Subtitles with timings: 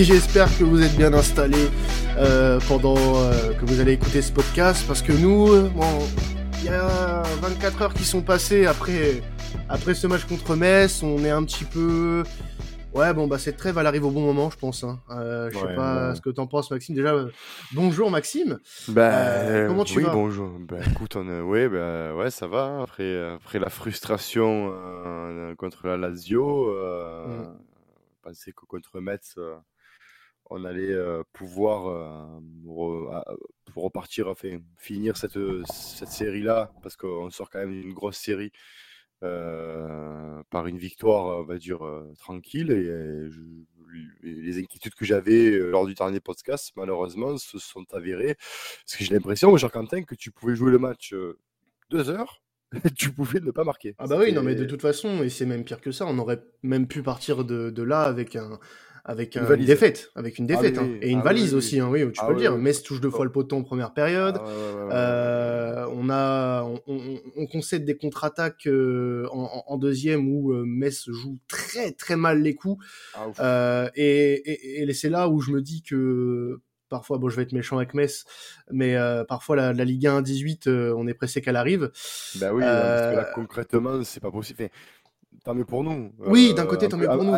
[0.00, 1.68] et j'espère que vous êtes bien installés
[2.16, 5.98] euh, pendant euh, que vous allez écouter ce podcast parce que nous, bon,
[6.60, 9.20] il y a 24 heures qui sont passées après,
[9.68, 12.22] après ce match contre Metz, on est un petit peu...
[12.94, 14.82] Ouais, bon, bah cette trêve, elle arrive au bon moment, je pense.
[14.82, 14.98] Hein.
[15.10, 16.14] Euh, je sais Ouais, pas ouais.
[16.16, 16.94] ce que t'en penses, Maxime.
[16.96, 17.30] Déjà, euh,
[17.72, 18.58] bonjour, Maxime.
[18.96, 20.10] Euh, comment tu oui, vas?
[20.10, 20.50] bonjour.
[20.60, 22.80] Ben, écoute, on, ouais, ben, ouais, ça va.
[22.82, 27.54] Après, après la frustration euh, contre la Lazio, euh, Mm.
[28.24, 29.54] pensais que contre Metz, euh,
[30.50, 30.94] on allait
[31.32, 33.36] pouvoir re-
[33.72, 35.38] pour repartir, enfin, finir cette,
[35.72, 38.50] cette série-là, parce qu'on sort quand même d'une grosse série
[39.22, 42.70] euh, par une victoire, on va dire, euh, tranquille.
[42.70, 43.40] Et, euh, je-
[44.22, 48.36] les inquiétudes que j'avais lors du dernier podcast, malheureusement, se sont avérées.
[48.36, 51.12] Parce que j'ai l'impression, Jean-Quentin, que tu pouvais jouer le match
[51.90, 52.40] deux heures
[52.96, 53.96] tu pouvais ne pas marquer.
[53.98, 56.16] Ah bah oui, non mais de toute façon, et c'est même pire que ça, on
[56.20, 58.60] aurait même pu partir de, de là avec un
[59.04, 59.66] avec Une un- une valise.
[59.66, 60.98] défaite, avec une Ah défaite, oui, hein.
[61.02, 62.56] et une Ah valise oui, aussi, hein, oui, tu Ah peux le dire.
[62.58, 64.38] Metz touche deux fois le poteau en première période.
[64.92, 71.04] Euh, on a, on, on- on concède des contre-attaques euh, en, deuxième où euh, Metz
[71.10, 72.84] joue très très mal les coups.
[73.40, 77.42] Euh, et, et, et c'est là où je me dis que parfois, bon, je vais
[77.42, 78.24] être méchant avec Metz,
[78.72, 81.90] mais euh, parfois la, la Ligue 1 18, euh, on est pressé qu'elle arrive.
[82.40, 84.58] Ben oui, parce que là, Euh, concrètement, c'est pas possible.
[84.64, 84.70] Enfin,
[85.44, 86.12] tant mieux pour nous.
[86.18, 87.32] Oui, d'un côté, tant mieux pour nous.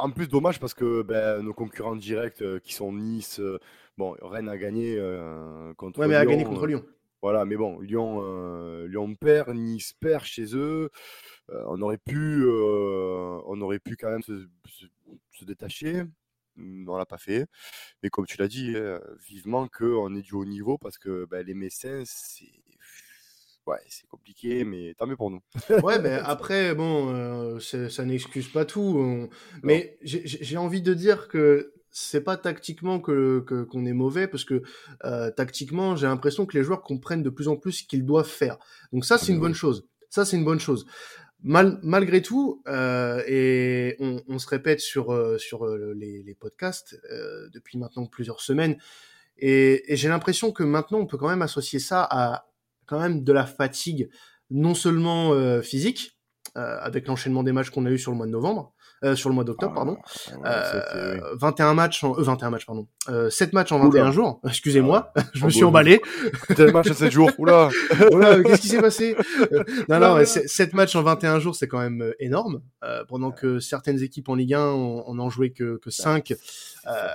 [0.00, 3.58] En, plus, dommage parce que ben, nos concurrents directs, euh, qui sont Nice, euh,
[3.96, 6.30] bon, Rennes a gagné euh, contre Ouais, mais a Lyon.
[6.30, 6.84] gagné contre euh, Lyon.
[7.20, 10.90] Voilà, mais bon, Lyon, euh, Lyon perd, Nice perd chez eux.
[11.50, 14.86] Euh, on aurait pu, euh, on aurait pu quand même se, se-
[15.32, 16.04] se détacher.
[16.60, 17.46] On l'a pas fait.
[18.02, 18.98] Mais comme tu l'as dit, euh,
[19.28, 22.46] vivement qu'on ait du haut niveau parce que ben, les Messins, c'est
[23.68, 25.40] ouais, c'est compliqué, mais tant mieux pour nous.
[25.84, 28.94] Ouais, mais après, bon, euh, c'est- ça n'excuse pas tout.
[28.98, 29.28] on-
[29.62, 34.44] Mais j'ai- envie de dire que c'est pas tactiquement que que- qu'on est mauvais, parce
[34.44, 34.62] que
[35.04, 38.28] euh, tactiquement, j'ai l'impression que les joueurs comprennent de plus en plus ce qu'ils doivent
[38.28, 38.58] faire.
[38.92, 39.86] Donc ça, c'est mais une bonne chose.
[40.10, 40.86] Ça, c'est une bonne chose.
[41.44, 46.34] Mal, malgré tout, euh, et on, on se répète sur euh, sur euh, les, les
[46.34, 47.00] podcasts
[47.52, 48.76] depuis maintenant plusieurs semaines,
[49.38, 52.47] et, et j'ai l'impression que maintenant, on peut quand même associer ça à
[52.88, 54.10] quand même de la fatigue,
[54.50, 56.18] non seulement euh, physique,
[56.56, 59.28] euh, avec l'enchaînement des matchs qu'on a eu sur le mois de novembre, euh, sur
[59.28, 59.96] le mois d'octobre, pardon.
[59.98, 61.38] Ah, ouais, c'était- Euh, oui.
[61.40, 62.86] 21 matchs, en, euh, 21 matchs, pardon.
[63.08, 64.10] Euh, 7 matchs en 21 Oula.
[64.12, 64.40] jours.
[64.46, 66.00] Excusez-moi, je me Oh, suis emballé.
[66.56, 67.68] Tel match à 7 jours, oula
[68.12, 69.16] Voilà, qu'est-ce qui s'est passé?
[69.52, 70.24] Euh, Non, non, Oula.
[70.26, 72.60] 7 matchs en 21 jours, c'est quand même euh, énorme.
[72.84, 76.26] Euh, pendant que certaines équipes en Ligue 1 on, on en jouait que, que 5.
[76.28, 76.36] C'est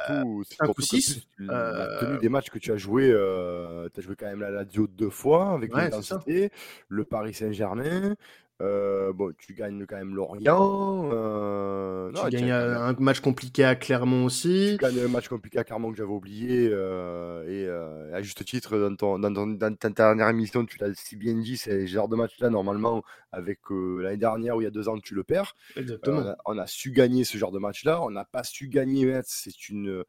[0.07, 2.71] surtout, c'est cinq surtout ou que six, plus, la euh, tenue des matchs que tu
[2.71, 6.51] as joué, euh, tu as joué quand même la Lazio deux fois avec Ouais, l'intensité,
[6.89, 8.13] le Paris Saint-Germain,
[8.61, 12.93] euh, bon, tu gagnes quand même Lorient, euh, non, tu tu as gagnes même- un
[12.99, 14.77] match compliqué à Clermont tu aussi.
[14.79, 18.77] gagnes un match compliqué à Clermont que j'avais oublié, euh, et euh, à juste titre,
[18.77, 22.07] dans, ton, dans, ton- dans ta dernière émission, tu l'as si bien dit, c'est genre
[22.07, 25.23] de match-là, normalement, avec euh, l'année dernière ou il y a deux ans, tu le
[25.23, 25.55] perds.
[25.75, 26.35] Euh, Exactement.
[26.45, 28.01] on, a, su gagner ce genre de match-là.
[28.03, 29.25] On n'a pas su gagner Metz.
[29.27, 30.03] C'est une.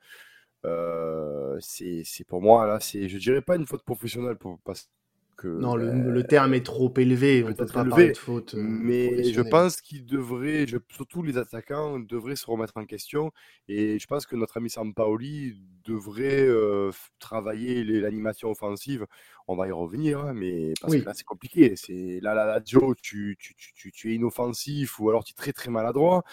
[0.67, 4.89] euh, c'est pour moi, là, c'est, je dirais pas une faute professionnelle pour, parce
[5.37, 5.47] que.
[5.49, 7.43] non, le, ben, le terme est trop élevé.
[7.45, 8.55] On peut peut-être pas élevé, de faute.
[8.55, 13.33] euh, mais je pense qu'ils devraient, je- surtout les attaquants, devraient se remettre en question.
[13.69, 19.07] Et je pense que notre ami Sampaoli devrait euh, travailler l'animation offensive.
[19.47, 21.01] On va y revenir, hein, mais parce Oui.
[21.01, 21.75] que là, c'est compliqué.
[21.77, 25.33] C'est là, là, là, Joe, tu, tu, tu, tu, tu es inoffensif ou alors tu
[25.33, 26.25] es très, très maladroit.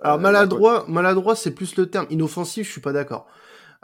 [0.00, 2.06] Alors Euh, maladroit, maladroit, c'est plus le terme.
[2.10, 3.26] Inoffensif, je suis pas d'accord.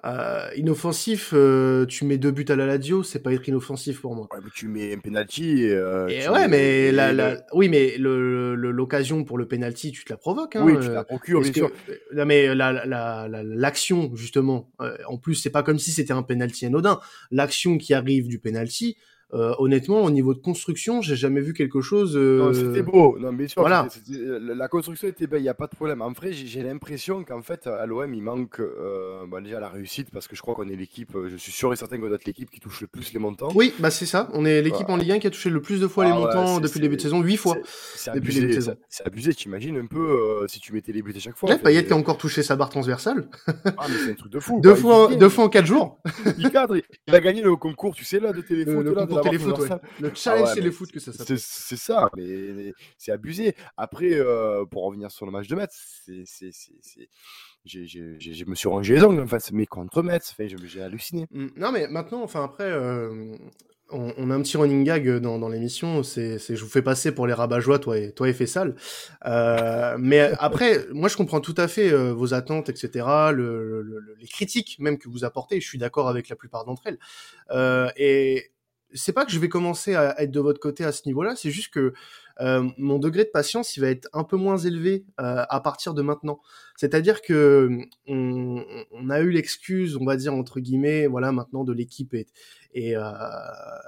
[0.05, 4.15] Euh, inoffensif, euh, tu mets deux buts à la Lazio, c'est pas être inoffensif pour
[4.15, 4.28] moi.
[4.33, 5.69] Ouais, mais tu mets un penalty.
[5.69, 9.93] Euh, Et ouais, mets- mais la, la- oui, mais le- le- l'occasion pour le penalty,
[9.93, 10.56] tu te la provoques.
[10.56, 11.97] Hein, oui, tu euh, la procures, est-ce bien que- sûr.
[12.15, 14.70] non, mais la- la- la- l'action justement.
[14.81, 16.99] euh, en plus, c'est pas comme si c'était un penalty anodin.
[17.31, 18.97] L'action qui arrive du penalty,
[19.35, 22.17] euh, honnêtement, au niveau de construction, j'ai jamais vu quelque chose.
[22.17, 23.17] euh, Non, c'était beau.
[23.19, 23.87] Non, bien sûr, voilà.
[23.91, 26.03] c'était- c'était- la la construction était belle, il n'y a pas de problème.
[26.03, 30.11] En vrai, j'ai l'impression qu'en fait, à l'OM, il manque euh, bon, déjà la réussite
[30.12, 32.17] parce que je crois qu'on est l'équipe, euh, je suis sûr et certain qu'on doit
[32.17, 33.50] être l'équipe qui touche le plus les montants.
[33.55, 34.29] Oui, bah c'est ça.
[34.35, 36.19] On est l'équipe en Ligue 1 qui a touché le plus de fois les Ah
[36.21, 37.56] ouais, montants depuis le début de saison, huit fois.
[37.65, 39.99] C'est abusé, c'est abusé, t'imagines un peu
[40.43, 41.50] euh, si tu mettais les buts à chaque fois.
[41.50, 43.29] Enfin, Payet qui a encore touché sa barre transversale.
[43.47, 44.61] Ah, mais c'est un truc de fou.
[44.61, 44.79] deux, quoi.
[44.79, 45.99] fois, Il, deux fois en quatre jours.
[46.38, 46.76] il cadre,
[47.06, 48.85] il, a gagné le concours, tu sais, là, de téléfoot,
[49.22, 50.00] Le- concours challenge téléfoot, ouais.
[50.00, 51.38] Le Ah ouais, téléfoot que ça s'appelle.
[51.38, 52.25] C'est ça, mais,
[52.55, 53.55] mais c'est abusé.
[53.76, 56.49] Après, euh, pour revenir sur le match de Metz, c'est,
[57.64, 60.34] je me suis rangé les ongles en fait, mais contre Metz,
[60.64, 61.26] j'ai, halluciné.
[61.31, 63.34] Mm, Non, mais maintenant, enfin après, euh,
[63.93, 66.02] on, on a un petit running gag dans, dans l'émission.
[66.02, 68.76] C'est, je vous fais passer pour les rabat-joie, toi et toi et Fessal.
[69.26, 73.05] Euh, mais après, moi, je comprends tout à fait euh, vos attentes, etc.
[73.32, 75.61] Le, le- le- les critiques même que vous apportez.
[75.61, 76.99] Je suis d'accord avec la plupart d'entre elles.
[77.50, 78.50] Euh, et
[78.94, 81.37] c'est pas que je vais commencer à être de votre côté à ce niveau-là.
[81.37, 81.92] C'est juste que
[82.40, 85.94] euh, mon degré de patience, il va être un peu moins élevé euh, à partir
[85.94, 86.40] de maintenant.
[86.76, 87.69] C'est-à-dire que
[88.06, 92.28] on, on a eu l'excuse, on va dire entre guillemets, voilà, maintenant de l'équipe est,
[92.75, 93.02] est, euh,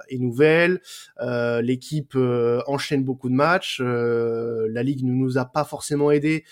[0.09, 0.81] est nouvelle,
[1.21, 6.11] euh, l'équipe euh, enchaîne beaucoup de matchs, euh, la ligue ne nous a pas forcément
[6.11, 6.45] aidé.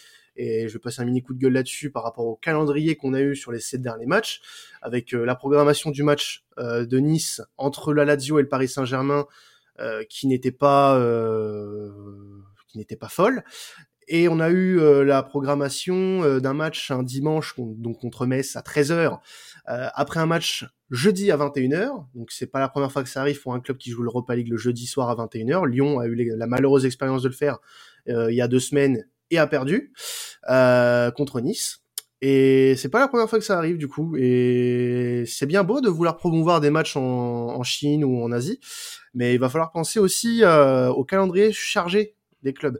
[0.43, 3.13] Et je vais passer un mini coup de gueule là-dessus par rapport au calendrier qu'on
[3.13, 4.41] a eu sur les sept derniers matchs,
[4.81, 8.67] avec euh, la programmation du match euh, de Nice entre la Lazio et le Paris
[8.67, 9.27] Saint-Germain,
[9.79, 10.99] euh, qui n'était pas
[12.67, 13.43] qui n'était pas folle.
[14.07, 19.19] Et on a eu la programmation d'un match un dimanche donc contre Metz à 13h,
[19.69, 22.07] euh, après un match jeudi à 21h.
[22.15, 24.35] Donc c'est pas la première fois que ça arrive pour un club qui joue l'Europa
[24.35, 25.67] League le jeudi soir à 21h.
[25.67, 27.59] Lyon a eu la malheureuse expérience de le faire
[28.07, 29.91] il y a deux semaines et a perdu
[30.49, 31.79] euh, contre Nice.
[32.21, 34.15] Et c'est pas la première fois que ça arrive du coup.
[34.15, 38.59] Et c'est bien beau de vouloir promouvoir des matchs en, en Chine ou en Asie,
[39.15, 42.79] mais il va falloir penser aussi euh, au calendrier chargé des clubs.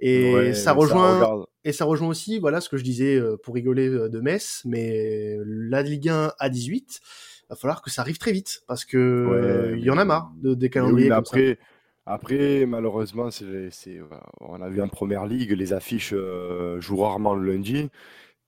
[0.00, 3.54] Et Ouais, ça rejoint et ça rejoint aussi, voilà ce que je disais euh, pour
[3.54, 7.00] rigoler euh, de Metz, mais la Ligue 1 à 18,
[7.48, 10.04] va falloir que ça arrive très vite parce que euh, Ouais, il y en a
[10.04, 11.38] marre de des calendriers oui, mais comme ça.
[12.06, 14.00] Après, malheureusement, c'est, c'est,
[14.40, 17.88] on a vu en première ligue, les affiches euh, jouent rarement le lundi.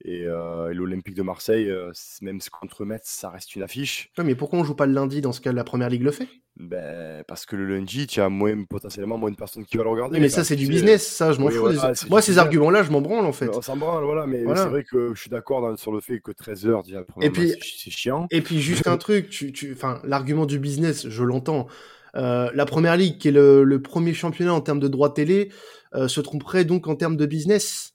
[0.05, 4.11] Et, euh, et l'Olympique de Marseille, euh, c- même contre Metz, ça reste une affiche.
[4.19, 6.11] Ouais, mais pourquoi on joue pas le lundi dans ce cas La Première Ligue le
[6.11, 6.29] fait?
[6.57, 9.91] Ben, parce que le lundi, tu as moins, potentiellement moins de personnes qui vont le
[9.91, 10.17] regarder.
[10.17, 11.61] Oui, mais Parce ça c'est du business, ça je m'en Oui, fous.
[11.61, 12.45] voilà, des- c'est Moi du ces business.
[12.45, 13.49] arguments-là, je m'en branle en fait.
[13.49, 14.65] On s'en branle, voilà, mais, Voilà.
[14.65, 17.49] c'est vrai que je suis d'accord dans- sur le fait que 13h, déjà, premièrement, puis-
[17.51, 18.27] c'est c'est chiant.
[18.31, 21.67] Et puis juste un truc, tu, tu, enfin, l'argument du business, je l'entends.
[22.17, 25.53] Euh, la première ligue, qui est le, premier championnat en termes de droits télé,
[25.95, 27.95] euh, se tromperait donc en termes de business?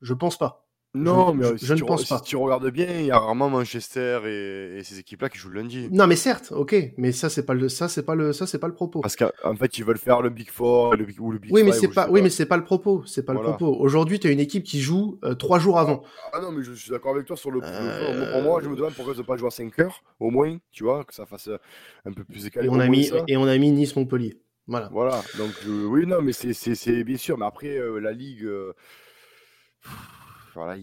[0.00, 0.63] Je pense pas.
[0.96, 2.20] Non, je- mais je- si, je ne pense si pas.
[2.20, 5.60] tu regardes bien, il y a rarement Manchester et, et ces équipes-là qui jouent le
[5.60, 5.88] lundi.
[5.90, 8.58] Non, mais certes, ok, mais ça c'est pas le, ça c'est pas le, ça c'est
[8.60, 9.00] pas le propos.
[9.00, 11.52] Parce qu'en en fait, ils veulent faire le Big Four le Big- ou le Big
[11.52, 13.48] Oui, mais c'est pas, oui, mais c'est pas le propos, c'est pas Voilà.
[13.50, 13.76] le propos.
[13.80, 16.04] Aujourd'hui, tu as une équipe qui joue euh, trois jours avant.
[16.32, 17.58] Ah non, mais je suis d'accord avec toi sur le.
[17.60, 20.00] le- Euh, Pour moi, je me demande pourquoi ils n'ont pas joué à 5 heures,
[20.20, 21.58] au moins, tu vois, que ça fasse euh,
[22.04, 22.68] un peu plus Et décalé.
[22.68, 23.16] on au a mis, ça.
[23.26, 24.38] et on a mis Nice Montpellier.
[24.68, 24.88] Voilà.
[24.92, 28.12] Voilà, donc euh, oui, non, mais c'est- c'est c'est bien sûr, mais après, euh, la
[28.12, 28.48] Ligue.
[30.54, 30.76] Voilà,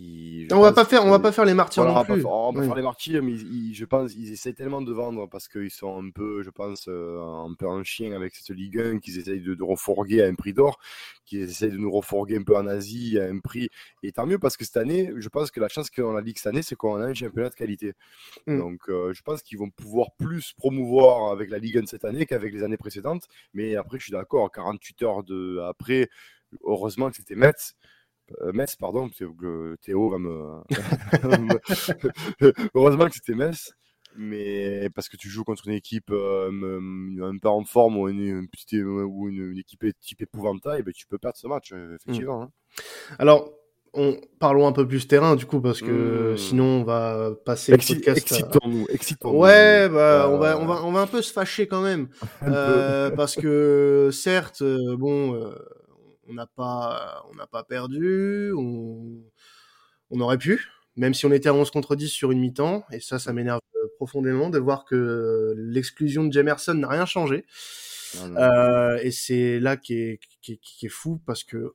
[0.51, 2.21] On va pas faire, on va que- pas faire les martyrs Voilà, non pas plus.
[2.21, 2.65] faire- on va Oui.
[2.65, 5.71] faire les martyrs, mais ils, ils- je pense ils essaient tellement de vendre parce qu'ils
[5.71, 9.17] sont un peu, je pense, euh, un peu en chien avec cette Ligue 1, qu'ils
[9.17, 10.77] essayent de, de refourguer à un prix d'or,
[11.25, 13.69] qu'ils essayent de nous refourguer un peu en Asie à un prix.
[14.03, 16.21] Et tant mieux parce que cette année, je pense que la chance qu'on a la
[16.21, 17.93] Ligue cette année, c'est qu'on a un championnat de qualité.
[18.47, 18.57] Mm.
[18.59, 22.25] Donc euh, je pense qu'ils vont pouvoir plus promouvoir avec la Ligue 1 cette année
[22.25, 23.27] qu'avec les années précédentes.
[23.53, 26.09] Mais après, je suis d'accord, 48 heures de après,
[26.65, 27.75] heureusement que c'était Metz.
[28.41, 30.61] Euh, Metz, pardon, parce que Théo va me.
[32.75, 33.71] Heureusement que c'était Metz,
[34.15, 36.49] mais parce que tu joues contre une équipe euh,
[37.21, 40.93] un peu en forme ou une, une petite, ou une, une équipe type épouvantail, ben,
[40.93, 42.43] tu peux perdre ce match, euh, effectivement.
[42.43, 42.51] hein.
[43.19, 43.51] Alors,
[43.93, 46.37] on, parlons un peu plus terrain du coup parce que Mm.
[46.37, 48.17] sinon on va passer le Exci- podcast.
[48.19, 49.37] Excitons-nous, excitons-nous.
[49.37, 52.07] Ouais, bah, on va, Euh, on va, on va un peu se fâcher quand même.
[52.43, 55.53] Euh, parce que certes, euh, bon, euh,
[56.27, 59.23] on n'a pas, on n'a pas perdu, on,
[60.09, 62.99] on aurait pu, même si on était à 11 contre 10 sur une mi-temps, et
[62.99, 67.45] ça, ça m'énerve euh, profondément de voir que l'exclusion de Jamerson n'a rien changé.
[68.17, 68.37] Non, non.
[68.37, 71.73] Euh, et c'est là qui est, qui, est, qui est fou parce que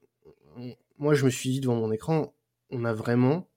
[0.99, 2.35] moi je me suis dit devant mon écran,
[2.71, 3.49] on n'a vraiment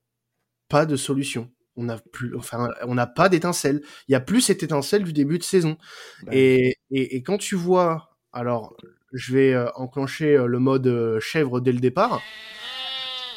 [0.69, 1.51] pas de solution.
[1.75, 3.81] On n'a plus, enfin, on n'a pas d'étincelle.
[4.07, 5.77] Il y a plus cette étincelle du début de saison.
[6.23, 8.75] Ben, Et, et, et quand tu vois, alors
[9.13, 12.21] je vais euh, enclencher euh, le mode euh, chèvre dès le départ.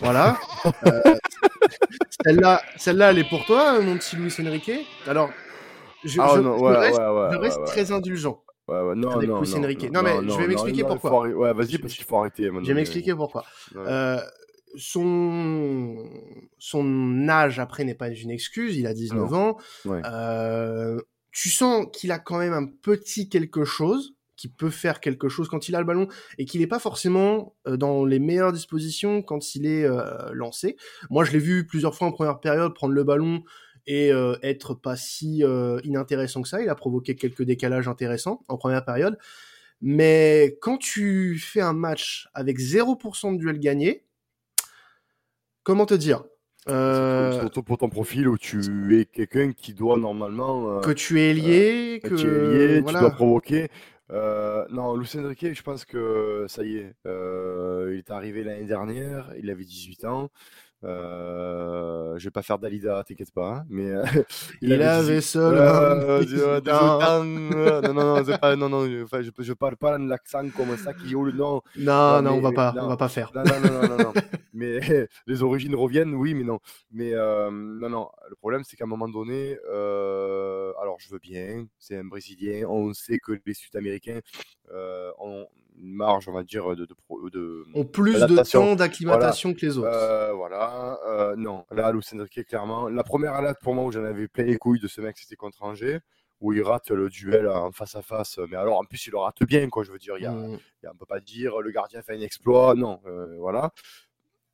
[0.00, 0.38] Voilà.
[2.24, 4.70] Celle-là, celle-là, elle est pour toi, mon petit Luis Enrique?
[5.06, 5.30] Alors,
[6.04, 7.68] je, Ah je- non, je ouais, reste, ouais, ouais, je reste ouais, ouais.
[7.68, 8.42] très indulgent.
[8.68, 9.90] Ouais, non, avec non, Luis non, Enrique.
[9.90, 11.28] Non, mais je vais m'expliquer non, pourquoi.
[11.28, 12.44] Ouais, vas-y, parce qu'il faut arrêter.
[12.44, 13.44] Je vais m'expliquer pourquoi.
[14.76, 16.08] Son
[16.58, 18.76] son âge après n'est pas une excuse.
[18.76, 19.56] Il a 19 ans.
[21.32, 25.48] Tu sens qu'il a quand même un petit quelque chose qui peut faire quelque chose
[25.48, 29.22] quand il a le ballon et qu'il n'est pas forcément euh, dans les meilleures dispositions
[29.22, 30.76] quand il est euh, lancé.
[31.10, 33.44] Moi, je l'ai vu plusieurs fois en première période prendre le ballon
[33.86, 36.60] et euh, être pas si euh, inintéressant que ça.
[36.60, 39.16] Il a provoqué quelques décalages intéressants en première période.
[39.80, 44.04] Mais quand tu fais un match avec 0% de duel gagné,
[45.62, 46.24] comment te dire
[46.68, 47.38] euh...
[47.38, 48.60] Surtout pour ton profil où tu
[48.98, 50.80] es quelqu'un qui doit normalement.
[50.80, 53.68] Que tu es lié, que, tu es lié, tu dois provoquer.
[54.12, 56.94] Euh, non, Lucien Riquet, je pense que ça y est.
[57.06, 60.30] Euh, il est arrivé l'année dernière, il avait 18 ans.
[60.84, 63.56] Euh, je vais pas faire d'Alida, t'inquiète pas.
[63.56, 64.04] Hein, mais euh,
[64.62, 65.54] il, avait seul.
[66.66, 68.86] non, non, non, c'est pas, non, non.
[68.86, 71.62] Je, je parle pas de l'accent comme ça qui le nom.
[71.78, 73.30] Non, non, on va pas, on va pas faire.
[73.34, 74.12] Non, non, non, non, non.
[74.52, 74.80] mais
[75.26, 76.58] les origines reviennent, oui, mais non.
[76.90, 78.08] Mais euh, non, non.
[78.28, 82.66] Le problème, c'est qu'à un moment donné, alors je veux bien, c'est un Brésilien.
[82.68, 84.20] On sait que les Sud-Américains
[85.18, 85.46] ont
[85.82, 86.94] une marge, on va dire, de, de,
[87.30, 89.88] de ont plus de temps d'acclimatation que les autres.
[89.92, 94.28] Euh, voilà, euh, non, là, Lucien clairement, la première alerte pour moi où j'en avais
[94.28, 95.98] plein les couilles de ce mec, c'était contre Angers,
[96.40, 99.18] où il rate le duel en face à face, mais alors en plus il le
[99.18, 100.32] rate bien, quoi, je veux dire, il y a,
[100.82, 103.72] y a, on peut pas dire le gardien fait un exploit, non, euh, voilà.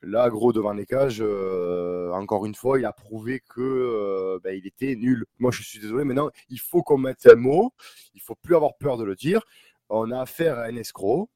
[0.00, 4.56] Là, gros, devant les cages, euh, encore une fois, il a prouvé que euh, ben,
[4.56, 5.26] il était nul.
[5.40, 7.72] Moi, je suis désolé, maintenant, il faut qu'on mette un mot.
[8.14, 9.42] Il faut plus avoir peur de le dire
[9.88, 11.30] on a affaire à un escroc.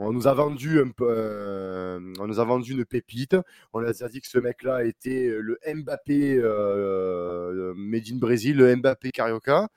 [0.00, 3.36] On nous a vendu euh, on nous a vendu une pépite.
[3.72, 9.10] On a dit que ce mec-là était le Mbappé euh, made in Brésil, le Mbappé
[9.10, 9.68] Carioca.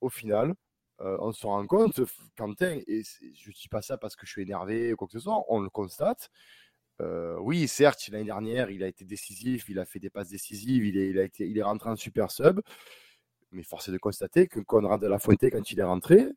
[0.00, 0.54] Au final,
[1.00, 2.00] euh, on se rend compte,
[2.36, 5.20] Quentin, et je dis pas ça parce que je suis énervé ou quoi que ce
[5.20, 6.30] soit, on le constate.
[7.40, 10.96] oui, certes, l'année dernière, il a été décisif, il a fait des passes décisives, il
[10.98, 12.60] est, il a été, il est rentré en super sub.
[13.52, 16.28] Mais force est de constater que Conrad de la Fuente, quand il est rentré,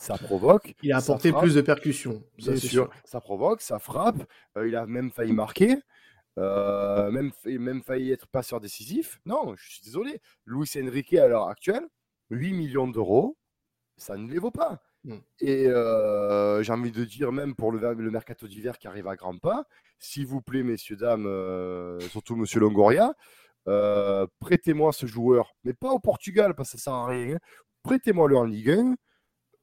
[0.00, 0.74] ça provoque.
[0.82, 2.24] Il a apporté plus de percussions.
[2.38, 2.90] Bien sûr.
[3.04, 4.22] Ça provoque, ça frappe.
[4.56, 5.76] Euh, il a même failli marquer.
[6.38, 9.20] Euh, même, même failli être passeur décisif.
[9.26, 10.22] Non, je suis désolé.
[10.46, 11.86] Luis Enrique, à l'heure actuelle,
[12.30, 13.36] 8 millions d'euros,
[13.98, 14.82] ça ne les vaut pas.
[15.04, 15.18] Hmm.
[15.38, 19.16] Et euh, j'ai envie de dire, même pour le, le mercato d'hiver qui arrive à
[19.16, 19.66] grands pas,
[19.98, 21.28] s'il vous plaît, messieurs, dames,
[22.08, 23.12] surtout monsieur Longoria,
[24.40, 27.34] prêtez-moi ce joueur, mais pas au Portugal parce que ça sert à rien.
[27.34, 27.38] Hein.
[27.82, 28.96] Prêtez-moi-le en Ligue 1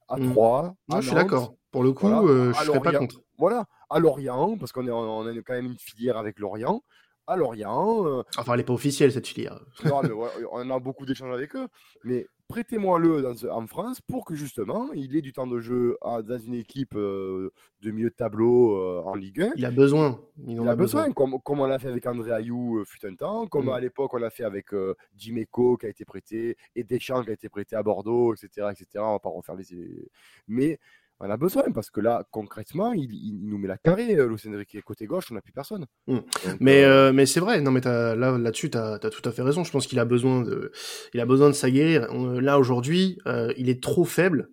[0.07, 0.75] à 3.
[0.87, 0.95] Mmh.
[1.01, 1.55] je suis d'accord.
[1.71, 3.21] Pour le coup, euh, je ne serais pas contre.
[3.37, 6.81] Voilà, à Lorient, parce qu'on on a quand même une filière avec Lorient.
[7.27, 8.07] À Lorient.
[8.07, 9.59] Euh, enfin, elle n'est pas officielle, cette filière.
[9.83, 10.11] non, mais
[10.51, 11.67] on a beaucoup d'échanges avec eux.
[12.03, 16.53] Mais prêtez-moi-le en France pour que justement il ait du temps de jeu dans une
[16.53, 17.51] équipe euh,
[17.81, 19.51] de milieu de tableau euh, en Ligue 1.
[19.57, 20.19] Il a besoin.
[20.45, 23.65] Il, a, besoin, Comme, on l'a fait avec André Ayou euh, fut un temps, comme
[23.65, 23.69] mm.
[23.69, 24.67] à l'époque on l'a fait avec
[25.13, 28.67] Dimeco qui a été prêté et Deschamps qui a été prêté à Bordeaux, etc.
[28.71, 28.87] etc.
[28.97, 30.09] On va pas refaire les.
[30.47, 30.79] Mais
[31.19, 34.81] on a besoin parce que là, concrètement, il, nous met la carré, euh, Lucien Enrique.
[34.83, 35.85] Côté gauche, on n'a plus personne.
[36.07, 36.17] Mmh.
[36.59, 39.41] mais euh, euh, mais c'est vrai, non, mais là, là-dessus, tu as, tout à fait
[39.41, 39.63] raison.
[39.63, 40.71] Je pense qu'il a besoin de,
[41.13, 42.07] il a besoin de s'aguerrir.
[42.13, 43.17] Là, aujourd'hui,
[43.57, 44.49] il est trop faible,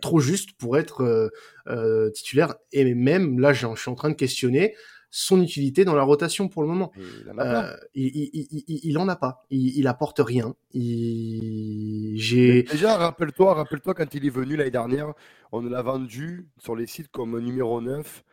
[0.00, 1.30] trop juste pour être
[2.14, 2.54] titulaire.
[2.72, 4.74] Et même là, je suis en train de questionner
[5.18, 6.92] son utilité dans la rotation pour le moment.
[6.96, 7.64] Il en a pas.
[7.64, 9.46] Euh, il, en a pas.
[9.50, 10.54] Il, apporte rien.
[10.74, 15.14] J'ai déjà rappelle-toi, rappelle-toi quand il est venu l'année dernière,
[15.52, 18.24] on l'a vendu sur les sites comme numéro 9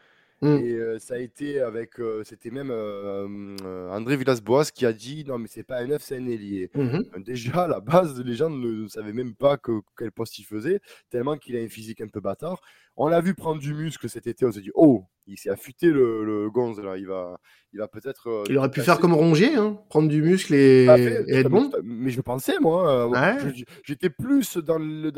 [0.44, 0.58] Mm.
[0.58, 5.24] Et euh, ça a été avec, euh, c'était même euh, André Villas-Boas qui a dit
[5.26, 6.70] non mais c'est pas un neuf, c'est un ailier.
[6.76, 7.24] Mm-hmm.
[7.24, 10.82] Déjà à la base, les gens ne, savaient même pas que, quel poste il faisait,
[11.10, 12.62] tellement qu'il a une physique un peu bâtard.
[12.96, 15.88] On l'a vu prendre du muscle cet été, on s'est dit oh, il s'est affûté
[15.88, 17.40] le, le gonze là, il va,
[17.74, 18.28] il va peut-être.
[18.28, 20.86] Euh, il aurait pu faire comme Rongier, hein, prendre du muscle et,
[21.28, 21.72] être bon.
[21.84, 23.10] Mais je pensais, moi.
[23.12, 23.52] Euh,
[23.84, 25.12] j'étais plus dans l'idée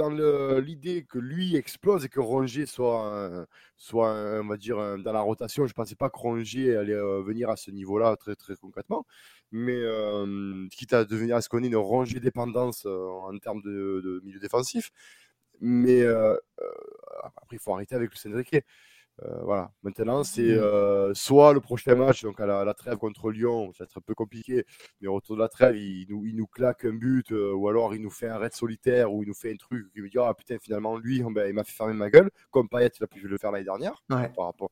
[1.02, 5.68] dans que lui explose et que Rongier soit, soit on va dire, dans la rotation.
[5.68, 9.06] Je pensais pas que Rongier allait euh, venir à ce niveau-là très, très concrètement.
[9.52, 9.82] Mais
[10.72, 14.92] quitte à devenir à ce qu'on ait une Rongier dépendance en termes de, milieu défensif.
[15.62, 18.56] Mais après, il faut arrêter avec le Cédric.
[19.24, 19.72] Euh, voilà.
[19.84, 23.86] Maintenant, c'est euh, soit le prochain match, donc à la, trêve contre Lyon, ça va
[23.86, 24.66] être un peu compliqué,
[25.00, 27.70] mais au retour de la trêve, il nous, il nous claque un but, euh, ou
[27.70, 30.10] alors il nous fait un raid solitaire, ou il nous fait un truc qui veut
[30.10, 33.04] dire, ah putain, finalement, lui, ben, il m'a fait fermer ma gueule, comme Payet, il
[33.04, 34.04] a pu le faire l'année dernière.
[34.08, 34.72] Par rapport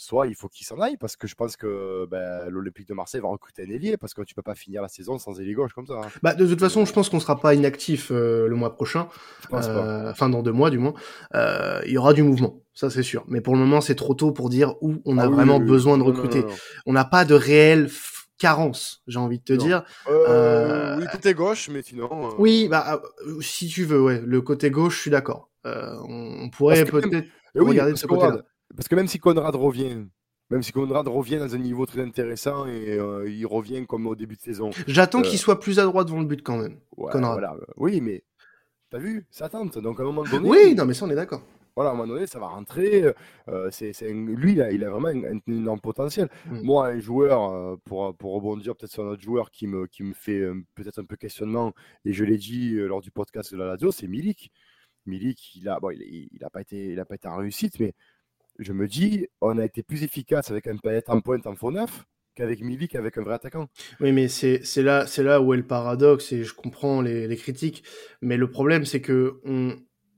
[0.00, 3.20] soit il faut qu'il s'en aille parce que je pense que ben, l'Olympique de Marseille
[3.20, 5.72] va recruter un ailier parce que tu peux pas finir la saison sans ailier gauche
[5.74, 6.00] comme ça.
[6.02, 6.08] Hein.
[6.22, 9.08] Bah, de toute façon, je pense qu'on sera pas inactif euh, le mois prochain,
[9.52, 10.94] euh, enfin dans deux mois du moins.
[11.34, 13.24] Euh, il y aura du mouvement, ça c'est sûr.
[13.28, 15.98] Mais pour le moment, c'est trop tôt pour dire où on a ah vraiment besoin
[15.98, 16.44] de recruter.
[16.86, 17.90] on n'a pas de réelle
[18.38, 19.84] carence, j'ai envie de te dire.
[20.08, 22.30] oui, côté gauche, mais sinon.
[22.38, 23.02] Oui, bah
[23.40, 25.50] si tu veux, ouais, le côté gauche, je suis d'accord.
[25.64, 28.42] on, pourrait peut-être regarder de ce côté-là.
[28.76, 30.06] Parce que même si Conrad revient,
[30.50, 34.36] même si Conrad revient dans un niveau très intéressant et il revient comme au début
[34.36, 34.70] de saison.
[34.86, 36.78] J'attends qu'il soit plus à droite devant le but quand même.
[36.96, 37.40] Conrad.
[37.76, 38.24] Oui, mais
[38.90, 39.78] t'as vu, ça tente.
[39.78, 40.48] Donc à un moment donné.
[40.48, 41.42] Oui, non, mais ça on est d'accord
[41.76, 43.04] voilà, à un moment donné, ça va rentrer.
[43.48, 46.28] Euh, c'est, lui, il a, il a vraiment un, énorme potentiel.
[46.46, 46.60] Mmh.
[46.62, 50.02] Moi, un joueur, euh, pour, pour rebondir peut-être sur un autre joueur qui me, qui
[50.02, 51.72] me fait euh, peut-être un peu questionnement,
[52.04, 54.52] et je l'ai dit lors du podcast de la radio, c'est Milik.
[55.06, 57.80] Milik, il a, bon, il, il a pas été, il a pas été en réussite,
[57.80, 57.94] mais
[58.60, 61.70] je me dis, on a été plus efficace avec un Payet en pointe en faux
[61.70, 63.68] neuf qu'avec Milik, avec un vrai attaquant.
[64.00, 67.82] Oui, mais c'est, là, là où est le paradoxe, et je comprends les, les critiques,
[68.22, 69.76] mais le problème, c'est que on,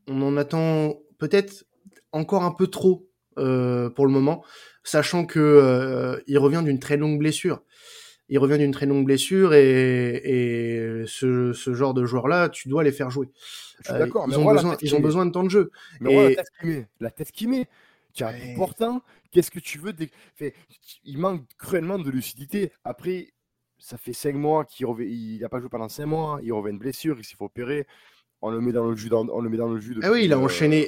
[0.09, 1.65] on en attend peut-être
[2.13, 3.09] encore un peu trop
[3.39, 4.45] euh, pour le moment,
[4.85, 7.63] sachant que euh, il revient d'une très longue blessure.
[8.29, 12.83] Il revient d'une très longue blessure et, et ce, ce, genre de joueurs-là, tu dois
[12.83, 13.31] les faire jouer.
[13.81, 14.27] Je suis d'accord.
[14.29, 15.71] Ils, ont, besoin, ils ont besoin de temps de jeu.
[16.01, 16.29] Mais et...
[16.29, 16.89] la tête qui met.
[17.01, 17.69] La tête qui met.
[18.15, 18.33] Tu as
[19.31, 19.95] qu'est-ce que tu veux
[21.05, 22.73] Il manque cruellement de lucidité.
[22.85, 23.33] Après,
[23.79, 26.39] ça fait cinq mois qu'il il n'a pas joué pendant cinq mois.
[26.43, 27.87] Il revient de blessure, il s'est fait opérer.
[28.45, 30.33] On le met dans le jus on le met dans le jus ah oui il
[30.33, 30.85] a euh, enchaîné,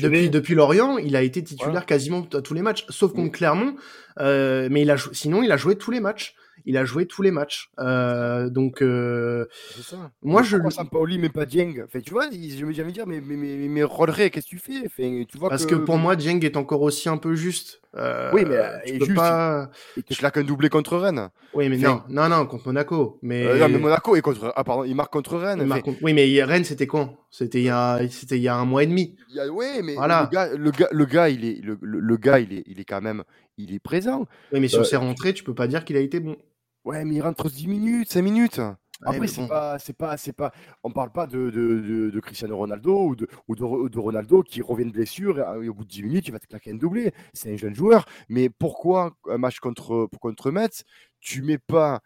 [0.00, 3.74] depuis depuis Lorient il a été titulaire quasiment à tous les matchs sauf contre Clermont
[4.20, 6.36] euh, mais il a sinon il a joué tous les matchs
[6.66, 7.70] il a joué tous les matchs.
[7.78, 9.46] Euh, donc, euh,
[9.80, 10.10] ça.
[10.22, 10.56] moi, je.
[10.56, 11.84] Pourquoi Sampaoli, mais pas Dieng?
[11.84, 14.82] Enfin, Tu vois, je me jamais dire, mais, mais, mais, mais qu'est-ce que tu fais?
[14.84, 15.76] Enfin, tu vois Parce que...
[15.76, 17.80] pour moi, Dieng est encore aussi un peu juste.
[17.96, 19.70] Euh, oui, mais tu peux juste, pas.
[19.96, 21.30] Il te claque un doublé contre Rennes.
[21.54, 23.18] Oui, mais non, non, non, contre Monaco.
[23.22, 23.46] Mais...
[23.46, 24.52] Euh, non, mais Monaco est contre.
[24.54, 25.66] Ah, pardon, il marque contre Rennes.
[26.02, 27.16] Oui, mais Rennes, c'était quand?
[27.30, 29.16] C'était il y a, c'était il y a un mois et demi.
[29.50, 30.28] Oui, mais voilà.
[30.30, 32.84] le gars, le gars, le gars, il est, le, le, gars, il est, il est
[32.84, 33.24] quand même,
[33.56, 34.26] il est présent.
[34.52, 36.36] Oui, mais sur ses rentrées, tu peux pas dire qu'il a été bon.
[36.86, 38.60] Ouais, mais il rentre 10 minutes, 5 minutes.
[39.02, 40.52] Après, c'est pas, c'est pas, c'est pas,
[40.84, 44.86] on parle pas de, de, de, Cristiano Ronaldo ou de, ou de, Ronaldo qui revient
[44.86, 47.12] de blessure et au bout de 10 minutes, il va te claquer un doublé.
[47.34, 48.06] C'est un jeune joueur.
[48.28, 50.84] Mais pourquoi un match contre, contre Metz,
[51.20, 52.00] tu mets pas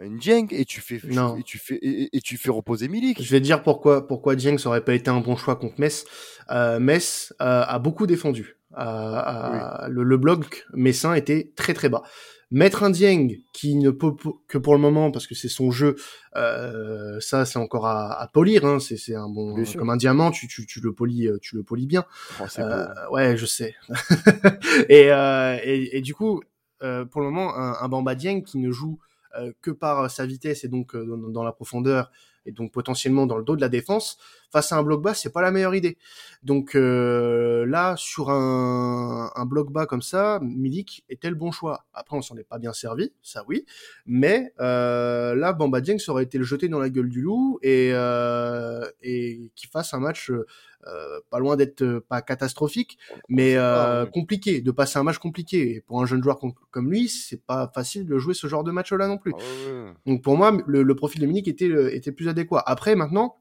[0.00, 3.22] un Dieng et tu fais, Et tu fais, et, tu fais reposer Milik?
[3.22, 5.78] Je vais te dire pourquoi, pourquoi Dieng ça aurait pas été un bon choix contre
[5.78, 6.06] Metz.
[6.50, 8.56] Euh, Metz euh, a beaucoup défendu.
[8.78, 12.02] Euh, le, le bloc messin était très très bas.
[12.54, 14.12] Mettre un Dieng qui ne peut
[14.46, 15.96] que pour le moment, parce que c'est son jeu,
[16.36, 18.64] euh, ça c'est encore à, à polir.
[18.64, 21.64] Hein, c'est un bon comme un diamant, tu, tu, tu, le polis, euh, tu le
[21.64, 22.04] polis bien.
[22.40, 23.74] Oh, euh, ouais, je sais.
[24.88, 26.42] et, euh, et, et, du coup,
[26.84, 29.00] euh, pour le moment, un, un Bamba Dieng qui ne joue
[29.60, 32.12] que par sa vitesse et donc dans, dans la profondeur
[32.46, 34.16] et donc potentiellement dans le dos de la défense,
[34.54, 35.98] face à un bloc bas, c'est pas la meilleure idée.
[36.44, 41.86] Donc euh, là, sur un, un, bloc bas comme ça, Milik était le bon choix.
[41.92, 43.66] Après, on s'en est pas bien servi, ça oui,
[44.06, 47.58] mais euh, là, Bamba Dieng, ça aurait été le jeter dans la gueule du loup
[47.62, 50.30] et, euh, et qu'il fasse un match
[50.86, 55.76] euh, pas loin d'être euh, pas catastrophique, mais euh, compliqué, de passer un match compliqué.
[55.76, 56.38] Et pour un jeune joueur
[56.70, 59.32] comme lui, c'est pas facile de jouer ce genre de match-là non plus.
[59.34, 62.62] Ah Donc pour moi, le, profil de Milik était, était plus adéquat.
[62.66, 63.36] Après, maintenant,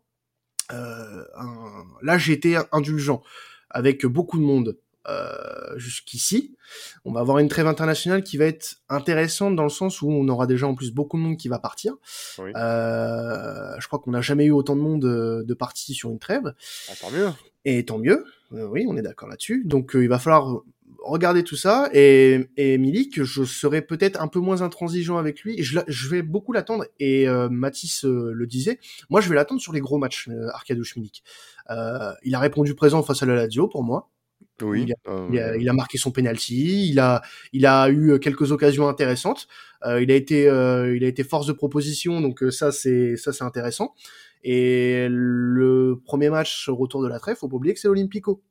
[0.69, 3.21] là j'ai été indulgent
[3.69, 4.78] avec beaucoup de monde.
[5.10, 6.56] Euh, jusqu'ici.
[7.04, 10.26] On va avoir une trêve internationale qui va être intéressante dans le sens où on
[10.30, 11.95] aura déjà en plus beaucoup de monde qui va partir.
[12.39, 16.19] Euh, je crois qu'on n'a jamais eu autant de monde euh, de partis sur une
[16.19, 16.54] trêve.
[16.89, 17.30] Ah, tant mieux.
[17.65, 18.23] Et tant mieux.
[18.52, 19.63] oui, on est d'accord là-dessus.
[19.65, 20.62] Donc il va falloir
[21.04, 25.62] regarder tout ça et, et Milik, je serai peut-être un peu moins intransigeant avec lui.
[25.62, 28.80] Je, je vais beaucoup l'attendre et Mathis le disait.
[29.10, 31.24] Moi, je vais l'attendre sur les gros matchs, Arkadouche Milik.
[31.70, 34.10] il a répondu présent face à la Lazio pour moi.
[34.62, 34.86] Oui.
[35.32, 36.89] Il a, il a, marqué son penalty.
[36.89, 37.22] Il a,
[37.54, 39.48] il a eu quelques occasions intéressantes.
[39.86, 43.18] Euh, il a été, euh, il a été force de proposition, donc euh, ça c'est,
[43.18, 43.94] ça c'est intéressant.
[44.44, 48.42] Et le premier match retour de la trêve, faut pas oublier que c'est l'Olympico.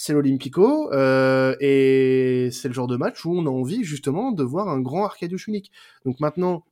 [0.00, 4.44] C'est l'Olympico euh, et c'est le genre de match où on a envie justement de
[4.44, 5.72] voir un grand Arkadiusz unique.
[6.04, 6.64] Donc maintenant,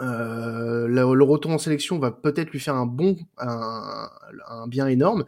[0.00, 4.08] euh, le, le, retour en sélection va peut-être lui faire un bon, un,
[4.48, 5.24] un bien énorme.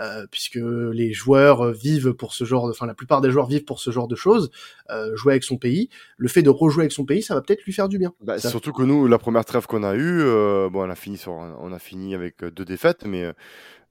[0.00, 3.64] Euh, puisque les joueurs vivent pour ce genre, de, enfin la plupart des joueurs vivent
[3.64, 4.50] pour ce genre de choses,
[4.90, 5.88] euh, jouer avec son pays.
[6.16, 8.12] Le fait de rejouer avec son pays, ça va peut-être lui faire du bien.
[8.20, 11.16] Bah, surtout que nous, la première trêve qu'on a eue, euh, bon, on a fini
[11.16, 13.32] sur, on a fini avec deux défaites, mais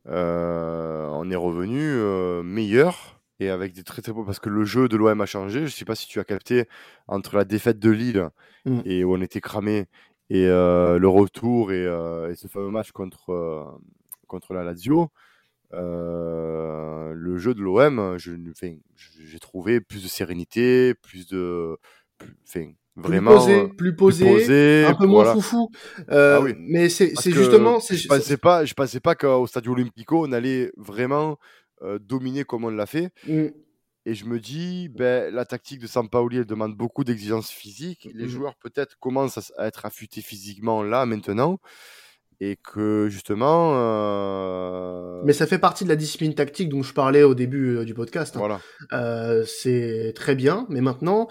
[0.08, 1.98] euh, on est revenu
[2.44, 5.66] meilleur et avec des très très beaux parce que le jeu de l'OM a changé.
[5.66, 6.68] Je sais pas si tu as capté
[7.08, 8.30] entre la défaite de Lille
[8.66, 8.82] mm.
[8.86, 9.86] et où on était cramé
[10.30, 13.80] et le retour et, et, ce fameux match contre
[14.28, 15.12] contre la Lazio.
[15.74, 21.78] Euh, le jeu de l'OM, j'ai trouvé plus de sérénité, plus de,
[22.18, 22.36] plus,
[22.96, 25.70] vraiment euh, plus posé, plus posé, un peu moins foufou.
[26.12, 26.54] Euh, ah oui.
[26.60, 31.38] Mais c'est justement, je pensais pas, je pensais pas qu'au Stade Olympico on allait vraiment
[31.82, 33.10] euh, dominer comme on l'a fait.
[33.28, 33.48] Mm.
[34.06, 38.10] Et je me dis, ben, la tactique de Sampaoli, elle demande beaucoup d'exigences physiques.
[38.14, 38.30] Les Mhm.
[38.30, 41.60] joueurs, peut-être, commencent à, être affûtés physiquement là, maintenant.
[42.42, 47.24] Et que, justement, euh, Mais ça fait partie de la discipline tactique dont je parlais
[47.24, 48.36] au début euh, du podcast.
[48.36, 48.40] hein.
[48.40, 48.60] voilà.
[48.92, 51.30] Euh, c'est très bien, mais maintenant,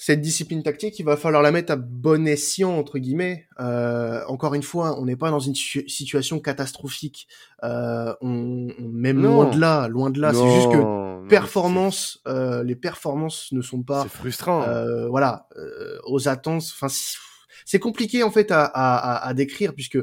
[0.00, 3.48] cette discipline tactique, il va falloir la mettre à bon escient entre guillemets.
[3.58, 7.26] Euh, encore une fois, on n'est pas dans une situ- situation catastrophique.
[7.64, 9.42] Euh, on, on- même Non.
[9.42, 10.32] loin de là, loin de là.
[10.32, 14.62] C'est juste que Non, performance, euh, les performances ne sont pas, C'est frustrant.
[14.62, 16.62] euh, voilà, euh, aux attentes.
[16.72, 17.16] Enfin, c'est-
[17.64, 19.98] c'est compliqué en fait à, à, à, à décrire puisque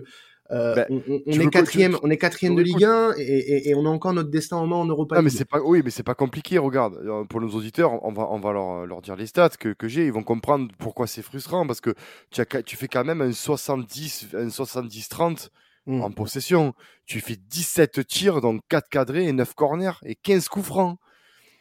[0.52, 2.62] euh, Ben, on, on- tu est quatrième, on est quatrième de.
[2.62, 5.22] Ligue 1 et, et, et on a encore notre destin en main en Europa Ah,
[5.22, 6.58] mais c'est pas, oui, mais c'est pas compliqué.
[6.58, 9.70] Regarde, euh, pour nos auditeurs, on va, on va leur, leur dire les stats que,
[9.70, 10.06] que j'ai.
[10.06, 11.94] Ils vont comprendre pourquoi c'est frustrant parce que
[12.32, 15.50] tu, as, tu fais quand même un 70, un 70-30
[15.88, 16.02] Mm.
[16.02, 16.74] en possession.
[17.06, 20.98] Tu fais 17 tirs, donc 4 cadrés et 9 corners et 15 coups francs.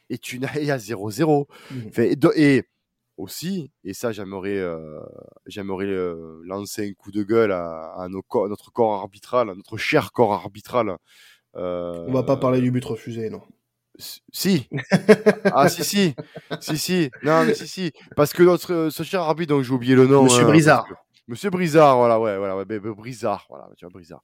[0.08, 1.46] Et tu n'as à 0-0.
[1.70, 1.92] Mhm.
[1.92, 2.64] Fait, et, et
[3.16, 5.00] aussi, et ça, j'aimerais, euh,
[5.46, 9.54] j'aimerais euh, lancer un coup de gueule à, à nos corps- notre corps arbitral, à
[9.54, 10.96] notre cher corps arbitral.
[11.56, 13.42] Euh, On va pas parler du but refusé, non.
[14.32, 14.68] Si.
[15.44, 16.14] ah si si.
[16.60, 17.10] Si si.
[17.22, 17.92] Non mais si si.
[18.16, 20.24] Parce que notre euh, ce cher arbitre dont j'ai oublié le nom.
[20.24, 20.88] Monsieur hein, Brizard.
[21.28, 24.22] Monsieur Brizard, voilà, ouais, voilà, ouais, Brizard, voilà, tu vois, Brizard.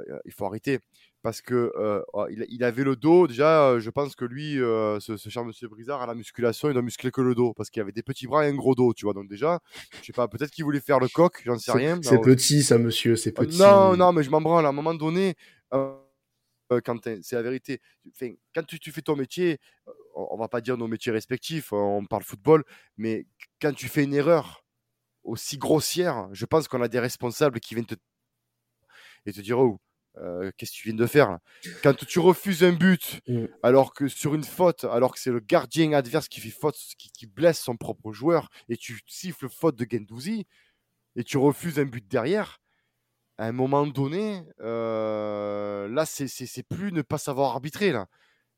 [0.00, 0.80] Euh, il faut arrêter
[1.22, 3.68] parce que euh, oh, il, il avait le dos déjà.
[3.68, 6.72] euh, je pense que lui, euh, ce, ce cher Monsieur Brizard, à la musculation, il
[6.72, 8.92] doit muscler que le dos parce qu'il avait des petits bras et un gros dos,
[8.92, 9.14] tu vois.
[9.14, 9.60] Donc déjà,
[10.00, 11.98] je sais pas, peut-être qu'il voulait faire le coq, j'en sais rien.
[12.02, 13.58] C'est petit, ça, monsieur, c'est petit.
[13.58, 14.66] Non, non, mais je m'en branle.
[14.66, 15.34] À un moment donné,
[16.80, 17.80] Quentin, c'est la vérité.
[18.08, 19.58] Enfin, quand tu, tu fais ton métier,
[20.14, 22.64] on, va pas dire nos métiers respectifs, euh, on parle football,
[22.96, 23.26] mais
[23.60, 24.64] quand tu fais une erreur
[25.22, 27.94] aussi grossière, je pense qu'on a des responsables qui viennent te
[29.24, 29.80] et te dire oh,
[30.18, 31.40] euh, qu'est-ce que tu viens de faire là?
[31.82, 33.46] Quand tu refuses un but, Mm.
[33.62, 37.10] alors que sur une faute, alors que c'est le gardien adverse qui fait faute, qui,
[37.10, 40.46] qui blesse son propre joueur, et tu siffles faute de Gendouzi,
[41.16, 42.58] et tu refuses un but derrière,
[43.38, 47.92] à un moment donné, euh, là, c'est- plus ne pas savoir arbitrer.
[47.92, 48.06] Là.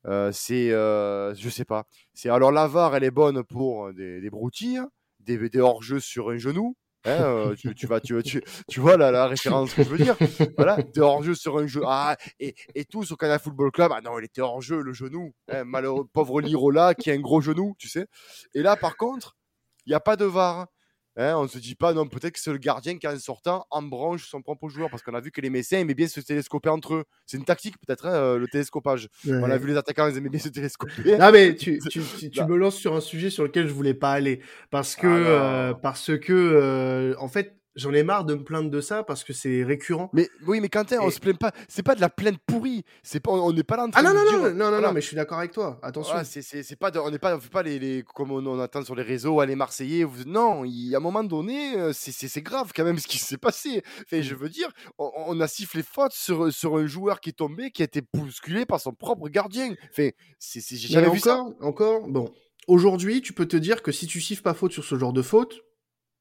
[0.05, 1.85] Euh, c'est, je sais pas.
[2.13, 4.81] C'est alors la VAR, elle est bonne pour des, des broutilles,
[5.21, 6.75] des, des hors-jeux sur un genou.
[7.05, 9.97] Hein, euh, tu, tu vas, tu, tu, tu vois la, la référence que je veux
[9.97, 10.17] dire.
[10.57, 11.81] Voilà, des hors-jeux sur un jeu.
[11.85, 13.91] Ah, et, et tout sur Canal Football Club.
[13.95, 15.33] Ah non, il était hors-jeu, le genou.
[15.51, 18.07] hein, malheureux, pauvre Lirola qui a un gros genou, tu sais.
[18.53, 19.37] Et là, par contre,
[19.85, 20.67] il n'y a pas de VAR.
[21.17, 23.65] Hein, on ne se dit pas, non, peut-être que c'est le gardien qui, en sortant,
[23.71, 24.89] embranche son propre joueur.
[24.89, 27.03] Parce qu'on a vu que les Messiens aimaient bien se télescoper entre eux.
[27.25, 29.07] C'est une tactique, peut-être, hein, euh, le télescopage.
[29.27, 31.17] On a vu les attaquants, ils aimaient bien se télescoper.
[31.17, 32.47] Non mais tu, tu, tu, tu Là.
[32.47, 35.25] me lances sur un sujet sur lequel je voulais pas aller parce que Ah non.
[35.25, 39.23] euh, parce que euh, en fait j'en ai marre de me plaindre de ça parce
[39.23, 40.09] que c'est récurrent.
[40.13, 41.51] Mais oui, mais Quentin, on se plaint pas.
[41.67, 42.83] C'est pas de la plainte pourrie.
[43.03, 44.49] C'est pas, on n'est pas là en train Ah non de non dire- non non
[44.53, 44.87] non, voilà.
[44.87, 45.79] non mais je suis d'accord avec toi.
[45.83, 46.13] Attention.
[46.13, 48.59] Voilà, c'est pas de- on n'est pas on fait pas les, les- comme on, on
[48.59, 51.91] attend sur les réseaux ah, les Marseillais vous- non il a un moment donné euh,
[51.93, 55.47] c'est- grave quand même ce qui s'est passé enfin, je veux dire on, on a
[55.47, 58.93] sifflé faute sur, sur un joueur qui est tombé qui a été bousculé par son
[58.93, 60.09] propre gardien enfin
[60.39, 62.31] c'est c'est- j'ai Mais jamais vu ça encore bon.
[62.67, 65.21] Aujourd'hui, tu peux te dire que si tu siffles pas faute sur ce genre de
[65.21, 65.59] faute,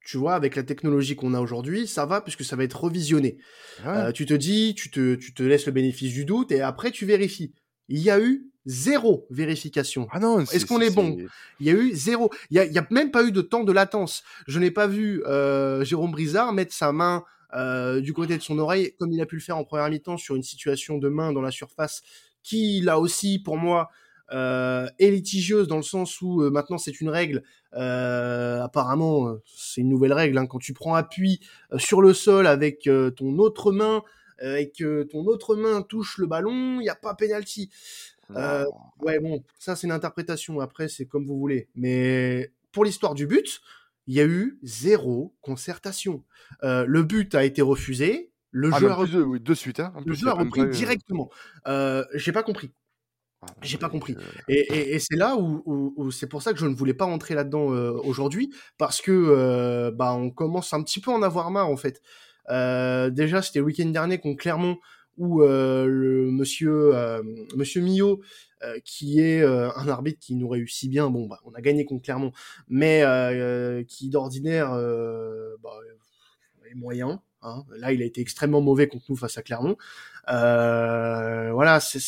[0.04, 3.38] tu vois, avec la technologie qu'on a aujourd'hui, ça va puisque ça va être revisionné.
[3.86, 6.90] Euh, tu te dis, tu te, tu te laisses le bénéfice du doute et après
[6.90, 7.52] tu vérifies.
[7.88, 10.06] Il y a eu zéro vérification.
[10.10, 11.18] ah non est-ce qu'on est bon
[11.60, 12.30] Il y a eu zéro.
[12.50, 14.22] Il y a, il y a même pas eu de temps de latence.
[14.46, 18.58] Je n'ai pas vu euh, Jérôme Brizard mettre sa main euh, du côté de son
[18.58, 21.32] oreille, comme il a pu le faire en première mi-temps sur une situation de main
[21.32, 22.02] dans la surface,
[22.42, 23.90] qui là aussi, pour moi,
[24.32, 27.42] euh, est litigieuse dans le sens où euh, maintenant c'est une règle.
[27.74, 30.38] Euh, apparemment, euh, c'est une nouvelle règle.
[30.38, 30.46] hein.
[30.46, 31.40] quand tu prends appui
[31.76, 34.02] sur le sol avec ton autre main
[34.42, 37.70] et que ton autre main touche le ballon, il n'y a pas penalty.
[38.30, 40.60] Ouais, bon, ça c'est une interprétation.
[40.60, 41.68] Après, c'est comme vous voulez.
[41.74, 43.60] Mais pour l'histoire du but,
[44.06, 46.22] il y a eu zéro concertation.
[46.62, 48.30] Le but a été refusé.
[48.56, 49.92] Le ah, joueur, même plus de, oui, de suite hein.
[49.96, 51.28] En le plus, y a a repris directement.
[52.14, 52.70] J'ai pas compris.
[53.62, 54.14] J'ai pas compris.
[54.14, 56.74] euh, Et, et- et c'est là où, où- où c'est pour ça que je ne
[56.74, 61.10] voulais pas entrer là-dedans euh, aujourd'hui, parce que euh, bah on commence un petit peu
[61.10, 62.00] à en avoir marre en fait.
[62.50, 64.78] Euh, déjà, c'était le week-end dernier contre Clermont
[65.16, 66.92] où le monsieur
[67.56, 68.20] monsieur Millot,
[68.84, 72.32] qui est un arbitre qui nous réussit bien, bon bah on a gagné contre Clermont,
[72.68, 73.04] mais
[73.88, 74.70] qui d'ordinaire
[75.62, 75.70] bah,
[76.70, 77.22] est moyen.
[77.42, 77.62] Hein.
[77.76, 79.76] Là, il a été extrêmement mauvais contre nous face à Clermont.
[80.30, 82.00] Euh, voilà, c'est-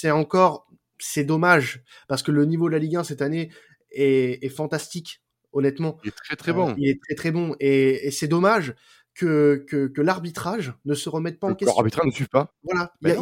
[0.00, 0.66] c'est encore,
[0.98, 3.50] c'est dommage parce que le niveau de la Ligue 1 cette année
[3.92, 5.98] est, est fantastique, honnêtement.
[6.04, 8.74] il est très très Euh, bon il est très très bon et, et c'est dommage
[9.14, 11.76] que, que, que l'arbitrage ne se remette pas en Le question.
[11.76, 12.52] arbitral ne suit pas.
[12.62, 13.18] Voilà, il y, Ben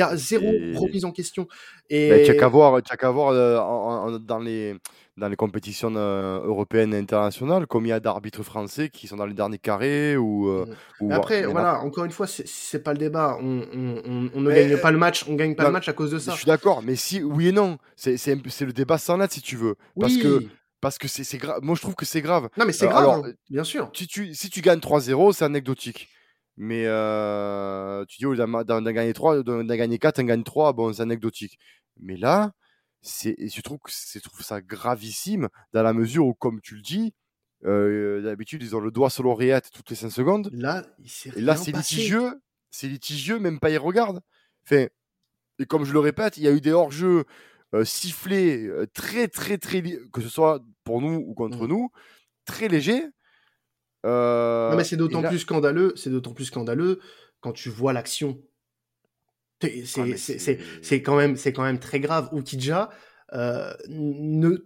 [0.00, 1.46] a- y y zéro Et- remise en question.
[1.90, 4.76] Ben, Et tu n'as qu'à voir, tu qu'à voir euh, en- en- dans, les,
[5.16, 9.16] dans les compétitions euh, européennes et internationales combien il y a d'arbitres français qui sont
[9.16, 10.48] dans les derniers carrés ou.
[10.48, 10.66] euh,
[11.00, 11.04] Mm.
[11.06, 13.36] ou après, a- voilà, encore une fois, c'est- pas le débat.
[13.40, 15.72] On, on, on, on ne Mais, gagne pas le match, on gagne pas non, le
[15.74, 16.32] match à cause de Je ça.
[16.32, 19.74] suis d'accord, mais si, oui et non, c'est le débat sans lettre si tu veux.
[19.98, 20.20] Parce Oui.
[20.22, 20.44] que
[20.80, 21.60] parce que c'est grave.
[21.62, 22.48] Moi, je trouve que c'est grave.
[22.56, 23.90] Non, mais c'est Euh, grave, alors, hein, bien sûr.
[23.94, 26.08] si tu, si tu gagnes 3-0, c'est anecdotique.
[26.56, 30.24] Mais euh, tu dis, lieu d'en d'en- d'en gagner 3, d'en d'en gagner 4, t'en
[30.24, 31.58] gagnes 3, bon, c'est anecdotique.
[31.98, 32.52] Mais là,
[33.02, 37.14] c'est, je trouve je trouve ça gravissime dans la mesure où, comme tu le dis,
[37.64, 40.50] euh, d'habitude, ils ont le doigt sur l'oreillette toutes les 5 secondes.
[40.52, 42.40] Là, il s'est Et là, c'est litigieux.
[42.70, 44.20] C'est litigieux, même pas ils regardent.
[44.64, 44.86] Enfin,
[45.58, 47.24] et comme je le répète, il y a eu des hors-jeux
[47.74, 51.68] euh, sifflés euh, très, très, très, que ce soit pour nous ou contre Mm.
[51.68, 51.90] nous,
[52.44, 53.02] très légers.
[54.02, 57.00] Non, Euh, mais c'est d'autant là- plus scandaleux, c'est d'autant plus scandaleux
[57.40, 58.40] quand tu vois l'action.
[59.62, 62.30] Ah, C'est mais c'est- c'est- c'est- c'est quand même c'est quand même très grave.
[62.32, 62.88] Ukidja
[63.34, 64.56] euh, ne,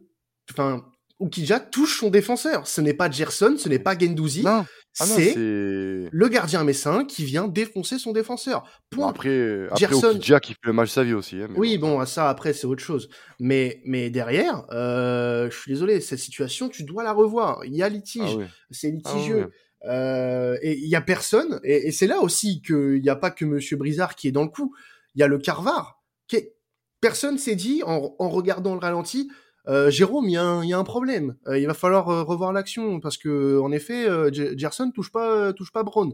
[0.53, 2.67] enfin, Ukidja touche son défenseur.
[2.67, 7.49] Ce n'est pas Gerson, ce n'est pas Gendouzi, ah c'est le gardien messin qui vient
[7.49, 8.63] défoncer son défenseur.
[8.93, 9.09] Bon, Point.
[9.11, 11.37] après, après Gerson- Okidja qui fait le match sa vie aussi.
[11.41, 13.09] hein, mais Oui, bon, ça après c'est autre chose.
[13.41, 17.65] Mais mais derrière, euh, je suis désolé, cette situation tu dois la revoir.
[17.65, 18.45] Il y a litige, Ah oui.
[18.71, 19.51] c'est Ah litigieux.
[19.87, 21.61] Euh, et il y a personne.
[21.63, 24.43] Et, et c'est là aussi qu'il n'y a pas que Monsieur Brizard qui est dans
[24.43, 24.75] le coup.
[25.15, 26.03] Il y a le Carvar.
[26.27, 26.55] Qui est...
[27.01, 29.31] Personne s'est dit en, en regardant le ralenti.
[29.69, 31.37] Euh, Jérôme, il y, a un- il y a un problème.
[31.49, 35.53] Euh, il va falloir euh, revoir l'action parce que en effet, Ge- Gerson touche pas,
[35.53, 36.13] touche pas Braun.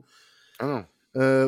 [0.59, 0.85] Ah non.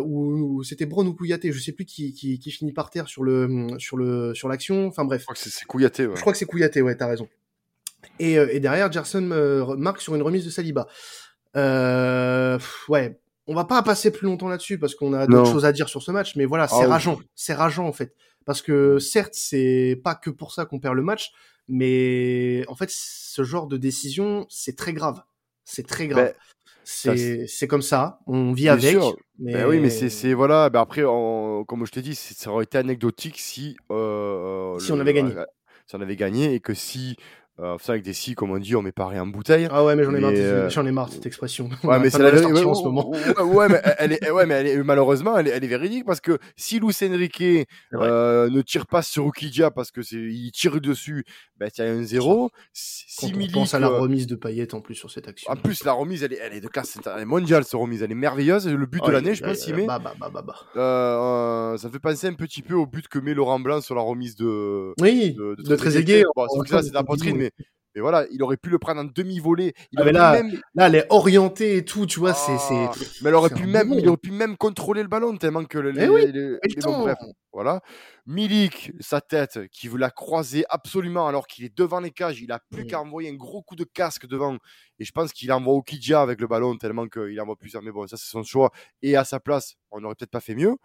[0.04, 3.06] Ou, ou c'était Braun ou Kouyaté, je sais plus qui, qui, qui finit par terre
[3.08, 4.86] sur le sur le sur l'action.
[4.88, 5.20] Enfin bref.
[5.20, 6.06] Je crois que c'est- c'est Kouyaté.
[6.06, 6.16] ouais.
[6.16, 7.28] Je crois que c'est Kouyaté, ouais, t'as raison.
[8.18, 10.88] Et, et derrière, Gerson marque sur une remise de Saliba.
[11.54, 15.72] Pff, ouais, on va pas passer plus longtemps là-dessus parce qu'on a d'autres choses à
[15.72, 16.86] dire sur ce match, mais voilà, c'est Ah oui.
[16.86, 18.14] rageant, c'est rageant en fait.
[18.44, 21.30] Parce que certes, c'est pas que pour ça qu'on perd le match,
[21.68, 25.22] mais en fait, ce genre de décision, c'est très grave.
[25.64, 26.34] C'est très grave.
[27.04, 28.90] Ben, c'est comme ça, on vit avec.
[28.90, 29.16] sûr.
[29.38, 29.52] Mais...
[29.52, 30.68] Ben oui, mais c'est c'est- voilà.
[30.68, 34.98] Ben après, on- comme je t'ai dit, ça aurait été anecdotique si euh, Si on
[34.98, 35.32] avait gagné.
[35.36, 35.44] euh,
[35.86, 37.16] si on avait gagné et que si
[37.60, 39.68] euh, ça avec des si, comme on dit, on met pas rien en bouteille.
[39.70, 41.68] Ah ouais, mais j'en ai, marre de- euh, j'en ai marre de cette expression.
[41.84, 42.52] On Ouais, mais c'est de la vérité.
[42.52, 43.10] Ouais, en ce moment.
[43.10, 46.20] ouais, mais elle est, ouais, mais elle est, malheureusement, elle est, elle est véridique parce
[46.20, 47.42] que si Luis Enrique
[47.92, 51.24] euh, ne tire pas sur Ukidja parce que c'est, il tire dessus,
[51.58, 52.50] ben il y a un zéro.
[52.72, 55.28] Si Quand on Milik, pense à la euh, remise de Payet en plus sur cette
[55.28, 55.52] action.
[55.52, 58.02] en plus la remise, elle est, elle est de classe elle est mondiale, cette remise,
[58.02, 58.66] elle est merveilleuse.
[58.66, 59.86] Le but de l'année, je pense, il met.
[59.86, 60.42] bah, bah, bah, bah,
[60.74, 61.76] bah.
[61.78, 64.36] Ça fait penser un petit peu au but que met Laurent Blanc sur la remise
[64.36, 66.24] de, Oui, de, de Trezeguet.
[66.34, 67.50] Bon, sauf que en- là, c'est de la poitrine, mais,
[67.94, 69.74] mais voilà, il aurait pu le prendre en demi-volée.
[69.92, 72.32] Il Ah, aurait mais pu là, même, Là, elle est orientée et tout, tu vois,
[72.34, 73.22] Ah, c'est.
[73.22, 75.92] mais elle aurait pu même, il aurait pu même contrôler le ballon tellement que le,
[76.00, 77.00] Eh oui, les- bon, temps.
[77.00, 77.18] bref,
[77.52, 77.82] voilà.
[78.24, 82.50] Milik, sa tête, qui veut la croiser absolument alors qu'il est devant les cages, il
[82.52, 84.56] a plus qu'à envoyer un gros coup de casque devant.
[84.98, 87.82] Et je pense qu'il envoie Okidja avec le ballon tellement qu'il envoie plusieurs.
[87.82, 88.70] Mais bon, ça c'est son choix.
[89.02, 90.76] Et à sa place, on n'aurait peut-être pas fait mieux.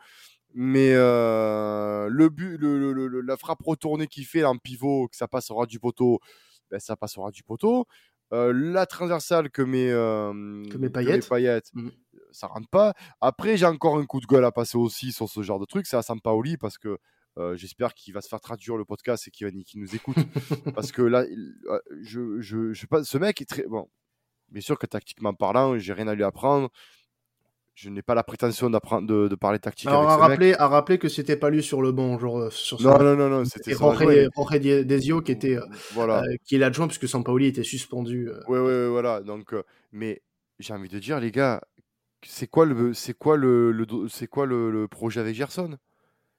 [0.54, 5.08] Mais euh, le but, le, le- le- le- la frappe retournée qu'il fait en pivot,
[5.08, 6.20] que ça passe au ras du poteau,
[6.72, 7.86] ben, ça passe au ras du poteau.
[8.34, 11.20] Euh, la transversale que euh, Que met Payet.
[11.20, 11.92] Payet, Mhm.
[12.32, 12.94] ça rentre pas.
[13.22, 15.88] Après, j'ai encore un coup de gueule à passer aussi sur ce genre de truc,
[15.88, 16.98] c'est à Sampaoli parce que
[17.38, 20.16] euh, j'espère qu'il va se faire traduire le podcast et qu'il nous écoute.
[20.76, 21.24] parce que là,
[22.02, 23.88] je, je, je ce mec est très bon.
[24.50, 26.70] Bien sûr que tactiquement parlant, j'ai rien à lui apprendre.
[27.78, 30.68] Je n'ai pas la prétention d'apprendre de, de parler tactique Alors, à avec rappeler, à
[30.68, 33.46] rappeler que c'était pas lui sur le banc, genre, euh, sur Non, non, non, non,
[33.46, 34.00] C'était Jorge,
[34.84, 36.24] Desio qui était, euh, Voilà.
[36.24, 38.30] euh, qui est l'adjoint puisque Sampaoli était suspendu.
[38.30, 38.42] euh.
[38.48, 39.22] Ouais, ouais, voilà.
[39.22, 39.62] Donc, euh,
[39.92, 40.24] mais
[40.58, 41.62] j'ai envie de dire, les gars,
[42.26, 45.78] c'est quoi le, c'est quoi le, c'est quoi le, le projet avec Gerson?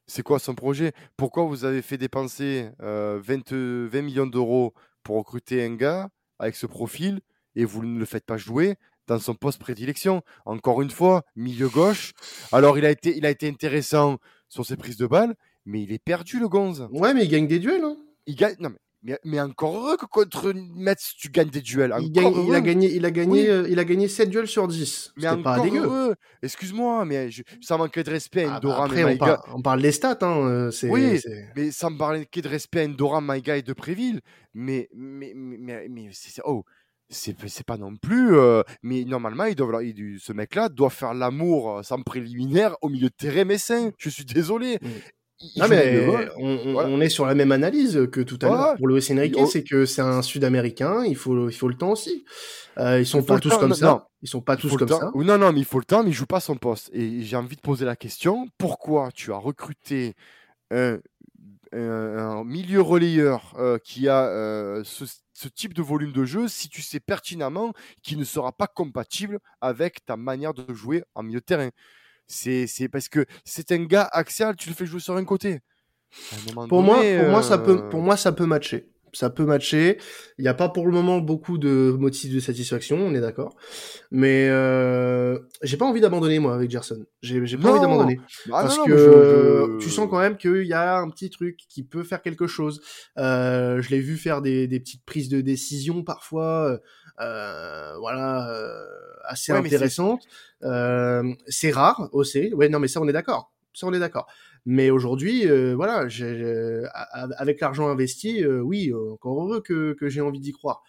[0.09, 0.92] C'est quoi son projet?
[1.16, 4.74] Pourquoi vous avez fait dépenser euh, 20, 20 millions d'euros
[5.05, 6.09] pour recruter un gars
[6.40, 7.20] avec ce profil
[7.55, 8.74] et vous ne le faites pas jouer?
[9.08, 12.12] Dans son poste prédilection Encore une fois, milieu gauche.
[12.52, 14.18] Alors, il a été, il a été intéressant
[14.48, 15.34] sur ses prises de balles,
[15.66, 16.86] mais il est perdu, le Gonze.
[16.92, 17.82] Ouais, mais il gagne des duels.
[17.84, 17.96] Hein.
[18.26, 18.54] Il gagne.
[18.60, 21.94] Non, mais, mais, mais encore heureux que contre Metz, tu gagnes des duels.
[22.00, 23.46] Il, Encore gagne, il, a gagné, il, a gagné, Oui.
[23.48, 25.12] euh, il a gagné 7 duels sur 10.
[25.16, 26.14] Mais C'était pas encore dégueu.
[26.42, 29.24] Excuse-moi, mais je- ça manquait de respect à Ah, bah, après, on, Maïga.
[29.26, 30.18] par- on parle des stats.
[30.22, 30.46] Hein.
[30.48, 31.20] euh, Oui.
[31.56, 34.20] Mais ça me manquait de respect à Endoram, Maïga et Depréville.
[34.54, 36.64] Mais, mais, mais, mais, mais c'est- oh,
[37.10, 38.36] c'est pas non plus.
[38.36, 39.82] euh, mais normalement, ils doivent,
[40.18, 43.90] ce mec-là doit faire l'amour euh, sans préliminaire au milieu de terrain messin.
[43.98, 44.78] Je suis désolé.
[44.80, 44.88] Mm.
[45.56, 49.36] non, mais on, est sur la même analyse que tout à l'heure pour Luis Enrique,
[49.50, 52.24] c'est que c'est un Sud-Américain, il faut, il faut le temps aussi.
[52.78, 54.06] Euh, ils sont pas tous comme ça.
[54.22, 55.10] ils sont pas tous comme ça.
[55.14, 56.90] non, non, mais il faut le temps, mais il joue pas son poste.
[56.92, 60.14] Et j'ai envie de poser la question pourquoi tu as recruté
[60.70, 60.98] un,
[62.44, 65.04] milieu relayeur euh, qui a euh, ce,
[65.38, 67.72] ce, type de volume de jeu si tu sais pertinemment
[68.03, 71.70] qu'il ne sera pas compatible avec ta manière de jouer en milieu de terrain
[72.29, 75.61] c'est parce que c'est un gars axial, tu le fais jouer sur un côté.
[76.44, 78.88] pour, moi, pour, moi, ça peut, pour moi, ça peut matcher.
[79.12, 79.98] Ça peut matcher.
[80.38, 83.56] Il n'y a pas pour le moment beaucoup de motifs de satisfaction, on est d'accord.
[84.10, 87.04] Mais euh, j'ai pas envie d'abandonner moi avec Gerson.
[87.22, 91.10] J'ai pas envie d'abandonner bah parce que tu sens quand même qu'il y a un
[91.10, 92.80] petit truc qui peut faire quelque chose.
[93.18, 96.78] Euh, je l'ai vu faire des, des, petites prises de décision parfois.
[97.20, 98.86] Euh, voilà, euh,
[99.24, 100.22] assez intéressante.
[100.62, 102.52] Euh, c'est rare aussi.
[102.54, 103.52] Ouais, non, mais ça, on est d'accord.
[103.72, 104.26] Ça, on est d'accord.
[104.70, 106.07] Mais aujourd'hui, voilà,
[107.38, 110.83] avec l'argent investi, oui, encore heureux que, que j'ai envie d'y croire.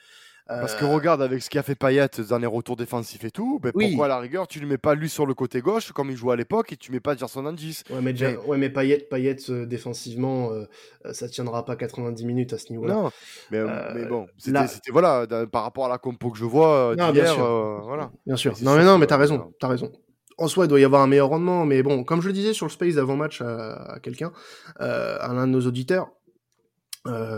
[0.49, 3.71] Parce que regarde, avec ce qu'a fait Payet dans les retours défensifs et tout, ben
[3.71, 6.17] pourquoi à la rigueur tu ne mets pas lui sur le côté gauche comme il
[6.17, 9.07] jouait à l'époque et tu mets pas Gerson en 10 Ouais, mais, Ouais, mais Payet,
[9.09, 9.37] Payet
[9.67, 10.65] défensivement, euh,
[11.13, 12.93] ça tiendra pas 90 minutes à ce niveau-là.
[12.95, 13.11] Non,
[13.51, 13.59] mais,
[13.93, 17.81] mais bon, c'était voilà, par rapport à la compo que je vois d'hier, bien sûr.
[17.85, 18.11] voilà.
[18.25, 18.55] Bien sûr.
[18.63, 19.91] Non, mais non, mais t'as raison, t'as raison
[20.41, 22.53] en soi, il doit y avoir un meilleur rendement, mais bon, comme je le disais
[22.53, 24.31] sur le space d'avant-match à, quelqu'un,
[24.79, 26.11] à l'un de nos auditeurs,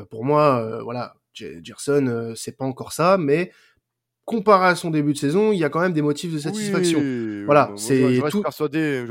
[0.10, 3.52] pour moi, voilà, Gerson, euh, c'est pas encore ça, mais
[4.26, 7.00] comparé à son début de saison, il y a quand même des motifs de satisfaction.
[7.46, 8.44] voilà, c'est tout.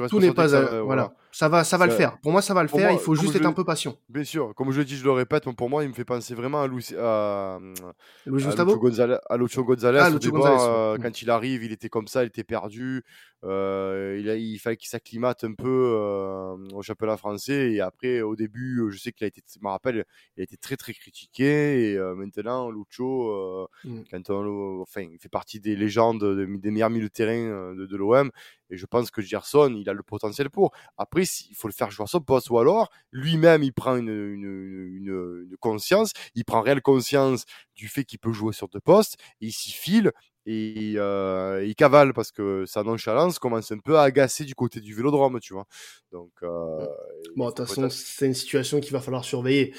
[0.09, 1.15] tout n'est pas, voilà.
[1.33, 2.19] Ça va, ça va le faire.
[2.19, 2.91] Pour moi, ça va le faire.
[2.91, 3.97] il faut juste être un peu patient.
[4.09, 4.55] Bien sûr.
[4.55, 6.67] Comme je le dis, je le répète, pour moi, il me fait penser vraiment à,
[6.67, 7.59] Louis, à,
[8.27, 10.01] Luis Gustavo, Gonzalez, à Gonzalez.
[10.03, 13.03] Ah, euh, quand il arrive, il était comme ça, il était perdu.
[13.45, 17.73] Euh, il, a, il fallait qu'il s'acclimate un peu euh, au championnat français.
[17.73, 20.05] Et après, au début, je sais qu'il a été, je me rappelle,
[20.37, 21.93] il a été très très critiqué.
[21.93, 24.01] Et maintenant, Lucho, mm.
[24.11, 27.97] quand on, enfin, il fait partie des légendes, des meilleurs milieux de terrain de, de
[27.97, 28.31] l'OM.
[28.71, 30.73] Et je pense que Gerson, il a le potentiel pour.
[30.97, 32.51] Après, il faut le faire jouer à son poste.
[32.51, 38.33] Ou alors, lui-même, il prend une, conscience, il prend réelle conscience du fait qu'il peut
[38.33, 40.13] jouer sur deux postes, et il s'y file,
[40.47, 44.81] et euh, il cavale parce que sa nonchalance commence un peu à agacer du côté
[44.81, 45.67] du vélodrome, tu vois.
[46.13, 46.87] Donc, euh,
[47.37, 49.75] bon, de toute façon, c'est une situation qu'il va falloir surveiller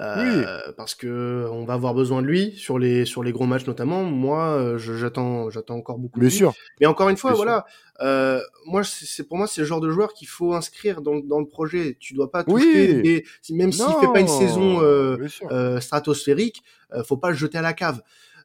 [0.00, 3.66] euh, parce que on va avoir besoin de lui sur les sur les gros matchs
[3.66, 4.04] notamment.
[4.04, 6.18] Moi, j'attends j'attends encore beaucoup.
[6.18, 6.54] Bien sûr.
[6.80, 7.66] Mais encore une fois, voilà,
[8.64, 11.46] moi c'est pour moi c'est le genre de joueur qu'il faut inscrire dans, dans le
[11.46, 11.98] projet.
[12.00, 14.80] Tu dois pas toucher, même s'il fait pas une saison
[15.78, 16.62] stratosphérique,
[17.04, 18.00] faut pas le jeter à la cave.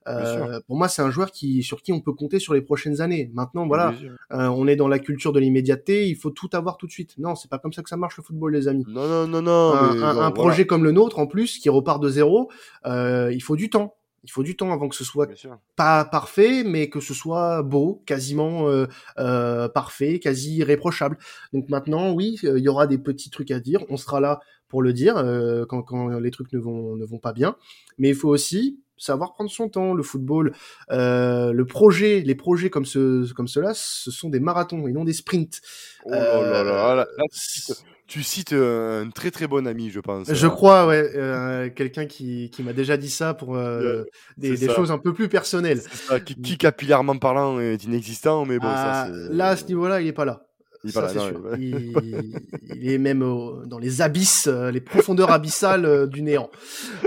[0.07, 3.01] Euh, pour moi, c'est un joueur qui, sur qui on peut compter sur les prochaines
[3.01, 3.31] années.
[3.33, 3.93] Maintenant, voilà,
[4.31, 6.07] euh, on est dans la culture de l'immédiateté.
[6.07, 7.15] Il faut tout avoir tout de suite.
[7.17, 8.85] Non, c'est pas comme ça que ça marche le football, les amis.
[8.87, 9.73] Non, non, non, non.
[9.73, 12.49] Un, projet comme le nôtre, en plus, qui repart de zéro,
[12.85, 13.95] euh, il faut du temps.
[14.23, 15.27] Il faut du temps avant que ce soit
[15.75, 18.85] pas parfait, mais que ce soit beau, quasiment euh,
[19.17, 21.17] euh, parfait, quasi irréprochable.
[21.53, 23.83] Donc maintenant, oui, il y aura des petits trucs à dire.
[23.89, 27.17] On sera là pour le dire euh, quand, quand les trucs ne vont ne vont
[27.17, 27.55] pas bien.
[27.97, 29.93] Mais il faut aussi savoir prendre son temps.
[29.93, 30.53] Le football,
[30.91, 35.03] euh, le projet, les projets comme ce, comme cela, ce sont des marathons et non
[35.03, 35.61] des sprints.
[36.05, 37.73] Oh là là là, euh,
[38.07, 40.31] tu cites un très très bon ami, je pense.
[40.31, 43.57] Je crois, ouais, euh, quelqu'un qui, qui m'a déjà dit ça pour
[44.37, 45.81] des, des choses un peu plus personnelles.
[45.81, 50.01] Ça, qui, qui, capillairement parlant est inexistant, mais bon, ça, ah, là à ce niveau-là,
[50.01, 50.45] il est pas là.
[51.60, 53.20] Il, est même
[53.65, 56.50] dans les abysses, euh, les profondeurs abyssales euh, du néant.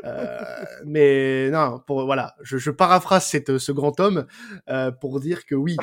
[0.04, 0.38] Euh,
[0.84, 4.26] mais non, pour voilà, je, je paraphrase cette, ce grand homme
[4.68, 5.76] euh, pour dire que oui,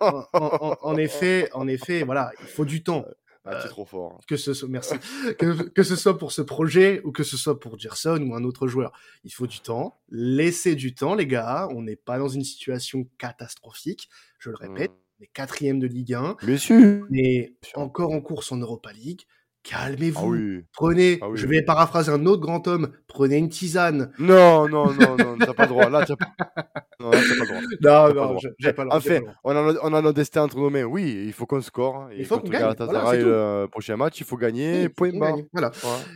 [0.00, 3.04] en, en, en, effet, en effet, voilà, il faut du temps.
[3.50, 4.16] Ah, trop fort.
[4.16, 4.20] Hein.
[4.28, 4.94] Que ce soit, merci.
[5.38, 8.44] que, que, ce soit pour ce projet ou que ce soit pour Gerson ou un
[8.44, 8.92] autre joueur,
[9.24, 9.98] il faut du temps.
[10.10, 11.68] Laissez du temps, les gars.
[11.70, 14.10] On n'est pas dans une situation catastrophique.
[14.38, 14.92] Je le répète.
[15.18, 16.36] Mmh est quatrième de Ligue 1.
[16.42, 19.22] Bien Mais encore en course en Europa League.
[19.64, 20.34] Calmez-vous.
[20.34, 24.12] Ah prenez, ah je vais paraphraser un autre grand homme, prenez une tisane.
[24.18, 25.90] Non, non, non, non, t'as pas le droit.
[25.90, 26.28] Là, t'as pas...
[27.00, 28.26] Non, là, pas le droit.
[28.26, 28.98] Non, non, j'ai pas le droit.
[28.98, 30.84] En fait, on a, on a notre destin entre nos mains.
[30.84, 32.08] Oui, il faut qu'on score.
[32.16, 32.74] Il faut qu'on gagne.
[32.78, 34.88] Voilà, le prochain match, il faut gagner.
[34.88, 35.38] point barre.
[35.52, 35.72] Voilà.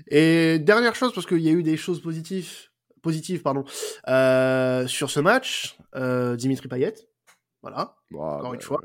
[0.08, 2.48] Et dernière chose, parce qu'il y a eu des choses positives,
[3.02, 3.64] positives pardon,
[4.08, 6.94] euh, sur ce match, euh, Dimitri Payet.
[7.62, 8.80] Voilà, encore une fois.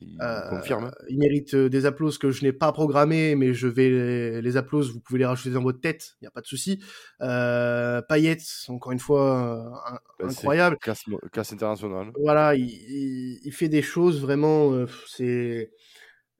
[0.00, 0.90] Il, euh, confirme.
[1.10, 4.56] il mérite euh, des applauses que je n'ai pas programmés, mais je vais les, les
[4.56, 6.82] applauses, vous pouvez les rajouter dans votre tête, il n'y a pas de souci.
[7.20, 8.38] Euh, Payet,
[8.68, 10.78] encore une fois, bah, incroyable.
[10.78, 12.10] Classe, classe, internationale.
[12.22, 15.70] Voilà, il, il, il, fait des choses vraiment, c'est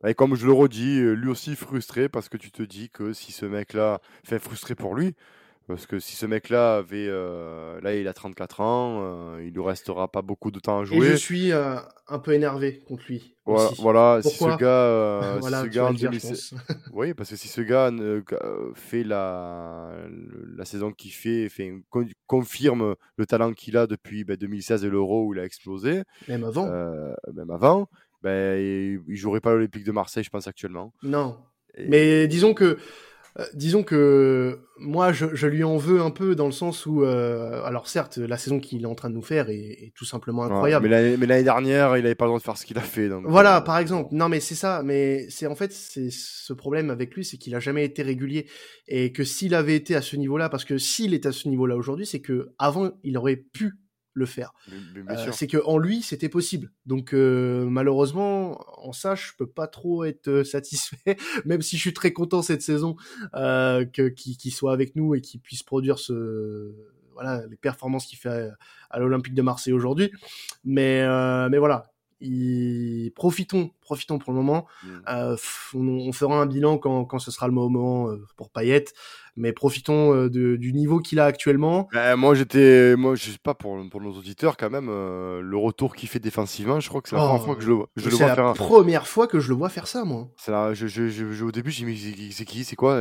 [0.07, 3.33] Et comme je le redis, lui aussi frustré parce que tu te dis que si
[3.33, 5.15] ce mec-là, fait frustré pour lui,
[5.75, 9.63] parce que si ce mec-là avait, euh, là il a 34 ans, euh, il lui
[9.63, 10.99] restera pas beaucoup de temps à jouer.
[11.07, 11.77] Et je suis euh,
[12.09, 13.35] un peu énervé contre lui.
[13.45, 13.83] Voilà, aussi.
[13.83, 16.13] voilà si ce Pourquoi gars, euh, si Voilà, ce tu gars vas en le dire,
[16.13, 16.77] je 2016 pense.
[16.93, 19.91] oui, parce que si ce gars ne- euh, fait la,
[20.57, 24.91] la saison qu'il fait, fait con- confirme le talent qu'il a depuis ben, 2016 et
[24.91, 26.67] l'Euro où il a explosé, Même avant.
[26.69, 27.89] euh, même avant,
[28.23, 30.93] ben, il, il jouerait pas l'Olympique de Marseille, je pense actuellement.
[31.03, 31.37] Non.
[31.75, 32.79] Et- Mais disons que,
[33.39, 37.03] euh, disons que moi, je, je lui en veux un peu dans le sens où,
[37.03, 40.05] euh, alors certes, la saison qu'il est en train de nous faire est, est tout
[40.05, 40.85] simplement Ouais, incroyable.
[40.85, 42.83] mais l'année mais l'année dernière, il avait pas le droit de faire ce qu'il a
[42.83, 43.09] fait.
[43.09, 44.09] Donc, Voilà, euh, par exemple.
[44.13, 44.83] Non, mais c'est ça.
[44.85, 48.47] Mais c'est en fait, c'est ce problème avec lui, c'est qu'il a jamais été régulier
[48.89, 51.77] et que s'il avait été à ce niveau-là, parce que s'il est à ce niveau-là
[51.77, 53.75] aujourd'hui, c'est que avant, il aurait pu
[54.15, 54.53] le faire.
[55.09, 56.71] Euh, c'est que en lui, c'était possible.
[56.87, 61.83] Donc euh, malheureusement, en ça, je peux pas trop être euh, satisfait, même si je
[61.83, 62.97] suis très content cette saison
[63.35, 66.75] euh, que qu'il qu'il soit avec nous et qu'il puisse produire ce
[67.15, 68.57] voilà les performances qu'il fait à,
[68.91, 70.11] à l'Olympique de Marseille aujourd'hui.
[70.65, 71.92] Mais euh, mais voilà.
[73.15, 74.67] Profitons, profitons pour le moment.
[74.85, 74.89] Mm.
[75.09, 75.37] Euh,
[75.75, 78.85] on, on fera un bilan quand, quand ce sera le moment euh, pour Payet,
[79.37, 81.89] mais profitons euh, de- du niveau qu'il a actuellement.
[82.17, 86.09] Moi, j'étais, moi, je sais pas pour, pour nos auditeurs quand même, le retour qu'il
[86.09, 88.05] fait défensivement, je crois que c'est la Oh, première fois que je le, vois- je
[88.07, 88.53] le c'est vois la faire.
[88.55, 90.29] première fois que je le vois faire ça, moi.
[90.37, 92.77] c'est la- je, je, je- je- au début, j'ai mis c'est qui, c'est qui, c'est
[92.77, 93.01] quoi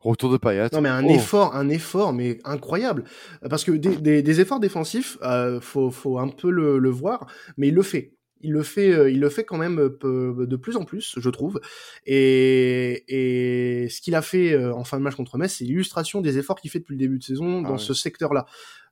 [0.00, 0.68] Retour de Payet.
[0.72, 1.10] Non mais un Oh.
[1.10, 3.04] effort, un effort, mais incroyable.
[3.48, 5.18] Parce que des, des- des efforts défensifs,
[5.60, 7.26] faut, faut un peu le, le voir,
[7.56, 8.12] mais il le fait.
[8.42, 11.30] Il le fait, euh, il le fait quand même euh, de plus en plus, je
[11.30, 11.60] trouve.
[12.04, 16.20] Et, et ce qu'il a fait euh, en fin de match contre Metz, c'est l'illustration
[16.20, 18.46] des efforts qu'il fait depuis le début de saison Ah dans ce secteur-là.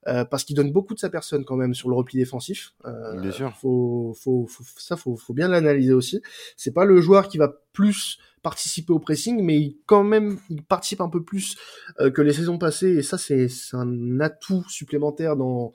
[0.06, 2.74] Euh, parce qu'il donne beaucoup de sa personne quand même sur le repli défensif.
[2.84, 3.56] Euh, Bien sûr.
[3.56, 6.20] Faut, faut, faut, ça, faut, faut bien l'analyser aussi.
[6.56, 10.62] C'est pas le joueur qui va plus participer au pressing, mais il, quand même, il
[10.62, 11.56] participe un peu plus
[12.00, 15.72] euh, que les saisons passées, et ça, c'est un atout supplémentaire dans,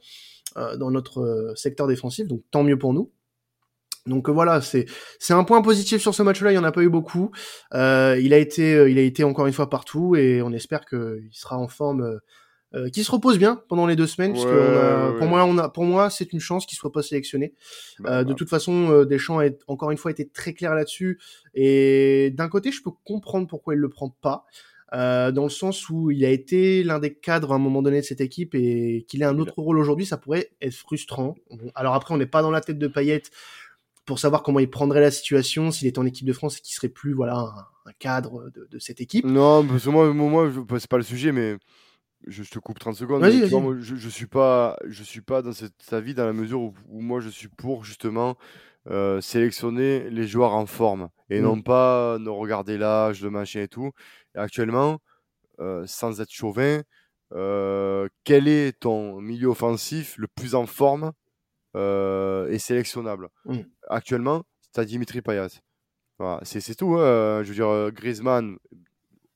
[0.57, 3.11] euh, dans notre secteur défensif, donc tant mieux pour nous.
[4.05, 4.85] Donc euh, voilà, c'est
[5.19, 6.51] c'est un point positif sur ce match-là.
[6.51, 7.31] Il y en a pas eu beaucoup.
[7.73, 10.85] Euh, il a été euh, il a été encore une fois partout et on espère
[10.85, 12.17] qu'il sera en forme, euh,
[12.75, 14.31] euh, qu'il se repose bien pendant les deux semaines.
[14.31, 16.77] puisque Ouais, on a- ouais, pour moi on a pour moi c'est une chance qu'il
[16.77, 17.53] soit pas sélectionné.
[17.99, 20.73] Bah, Euh, de bah, toute façon, euh, Deschamps a encore une fois été très clair
[20.75, 21.19] là-dessus.
[21.53, 24.45] Et d'un côté, je peux comprendre pourquoi il le prend pas.
[24.91, 27.99] euh, dans le sens où il a été l'un des cadres à un moment donné
[28.01, 31.35] de cette équipe et qu'il ait un autre rôle aujourd'hui, ça pourrait être frustrant.
[31.75, 33.21] Alors après, on n'est pas dans la tête de Payet
[34.09, 36.73] pour savoir comment il prendrait la situation s'il était en équipe de France et qu'il
[36.73, 37.53] serait plus voilà un,
[37.85, 39.23] un cadre de, de cette équipe.
[39.23, 41.57] Non, parce que moi, moi, c'est pas le sujet, mais
[42.27, 43.21] je, je te coupe 30 secondes.
[43.21, 46.33] Mais vois, moi, je, je suis pas, je suis pas dans cette avis dans la
[46.33, 48.35] mesure où, où moi je suis pour justement
[48.89, 51.43] euh, sélectionner les joueurs en forme et Mm.
[51.43, 53.91] non pas ne regarder l'âge, le machin et tout.
[54.33, 54.97] Et actuellement,
[55.59, 56.81] euh, sans être chauvin,
[57.35, 61.11] euh, quel est ton milieu offensif le plus en forme
[61.75, 63.59] euh, et sélectionnable Mm.
[63.89, 64.43] Actuellement,
[64.73, 65.47] c'est Dimitri Payet.
[66.17, 66.95] Voilà, c'est tout.
[66.97, 67.41] hein.
[67.43, 68.57] Je veux dire, euh, Griezmann,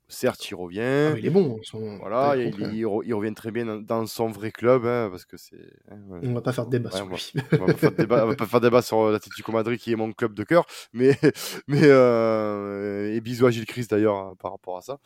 [0.09, 0.81] certes, il revient.
[1.13, 1.57] Ah, il est bon.
[1.63, 2.73] son- Voilà, le il, contraire.
[2.73, 5.55] il re- il revient très bien dans, dans son vrai club, hein, parce que c'est.
[5.89, 5.97] hein.
[6.21, 7.33] On va pas faire de débat Ouais, sur on va- lui.
[7.53, 9.79] On va pas faire de débat, on va pas faire de débat sur l'Atlético Madrid
[9.79, 11.17] qui est mon club de cœur, mais
[11.67, 14.99] mais euh, et bisous à Gilles Christ d'ailleurs hein, par rapport à ça.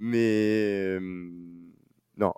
[0.00, 1.00] Mais euh,
[2.16, 2.32] non,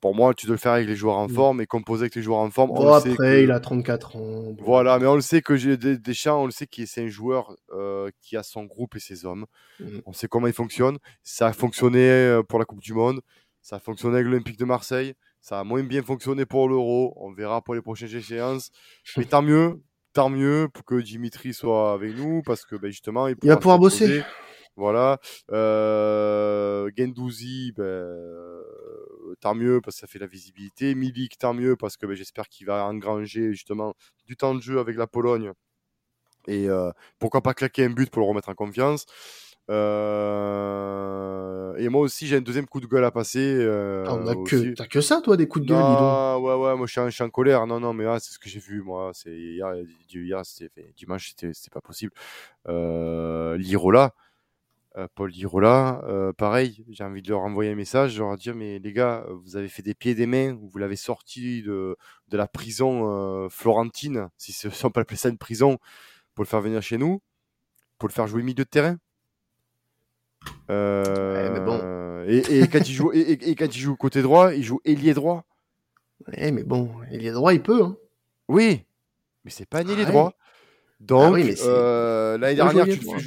[0.00, 1.34] pour moi, tu dois le faire avec les joueurs en Mm.
[1.34, 2.70] forme et composer avec les joueurs en forme.
[2.70, 4.54] on Bon, après, que- il a 34 ans.
[4.60, 7.08] Voilà, mais on le sait que j'ai des Deschamps, on le sait que c'est un
[7.08, 9.44] joueur euh, qui a son groupe et ses hommes.
[9.78, 9.98] Mm.
[10.06, 10.98] On sait comment il fonctionne.
[11.22, 13.20] Ça a fonctionné euh, pour la Coupe du Monde.
[13.62, 15.12] Ça a fonctionné avec l'Olympique de Marseille.
[15.42, 17.12] Ça a moins bien fonctionné pour l'Euro.
[17.16, 18.70] On verra pour les prochaines échéances.
[19.18, 19.80] Mais tant mieux,
[20.14, 23.56] tant mieux pour que Dimitri soit avec nous parce que ben, justement, il, Il va
[23.58, 24.22] pouvoir bosser.
[24.76, 25.18] Voilà.
[25.52, 27.84] Euh, Gendouzi, ben,
[29.40, 30.94] tant mieux parce que ça fait la visibilité.
[30.94, 33.94] Milik, tant mieux parce que ben, j'espère qu'il va engranger justement
[34.26, 35.52] du temps de jeu avec la Pologne.
[36.48, 39.06] Et euh, pourquoi pas claquer un but pour le remettre en confiance.
[39.70, 43.38] Euh, et moi aussi, j'ai un deuxième coup de gueule à passer.
[43.38, 44.50] euh, Ah, on a aussi.
[44.50, 45.78] que, t'as que ça, toi, des coups de gueule.
[45.78, 47.66] Non, ouais, ouais, moi je suis, en, je suis en colère.
[47.66, 49.12] Non, non, mais c'est ce que j'ai vu, moi.
[49.26, 52.12] Hier, c'était dimanche, c'était pas possible.
[52.68, 54.14] Euh, Lirola,
[55.14, 58.92] Paul Lirola, euh, pareil, j'ai envie de leur envoyer un message, leur dire, mais les
[58.92, 61.96] gars, vous avez fait des pieds et des mains, vous l'avez sorti de,
[62.28, 63.10] de la prison
[63.44, 65.78] euh, florentine, si, ce- si on peut appeler ça une prison,
[66.34, 67.20] pour le faire venir chez nous,
[67.98, 68.96] pour le faire jouer milieu de terrain.
[70.70, 71.78] Euh, mais bon.
[72.28, 74.80] et, et quand il joue, et, et- et quand il joue côté droit, il joue
[74.84, 75.44] ailier droit.
[76.34, 77.82] Eh, mais bon, il est droit, il peut.
[77.82, 77.96] Hein.
[78.48, 78.84] Oui,
[79.44, 80.32] mais c'est pas un ailier Ah droit.
[81.00, 83.24] Donc, oui, c'est- euh, l'année dernière, tu le fais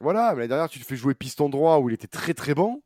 [0.00, 2.82] Voilà, l'année dernière, tu te fais jouer piston droit où il était très très bon.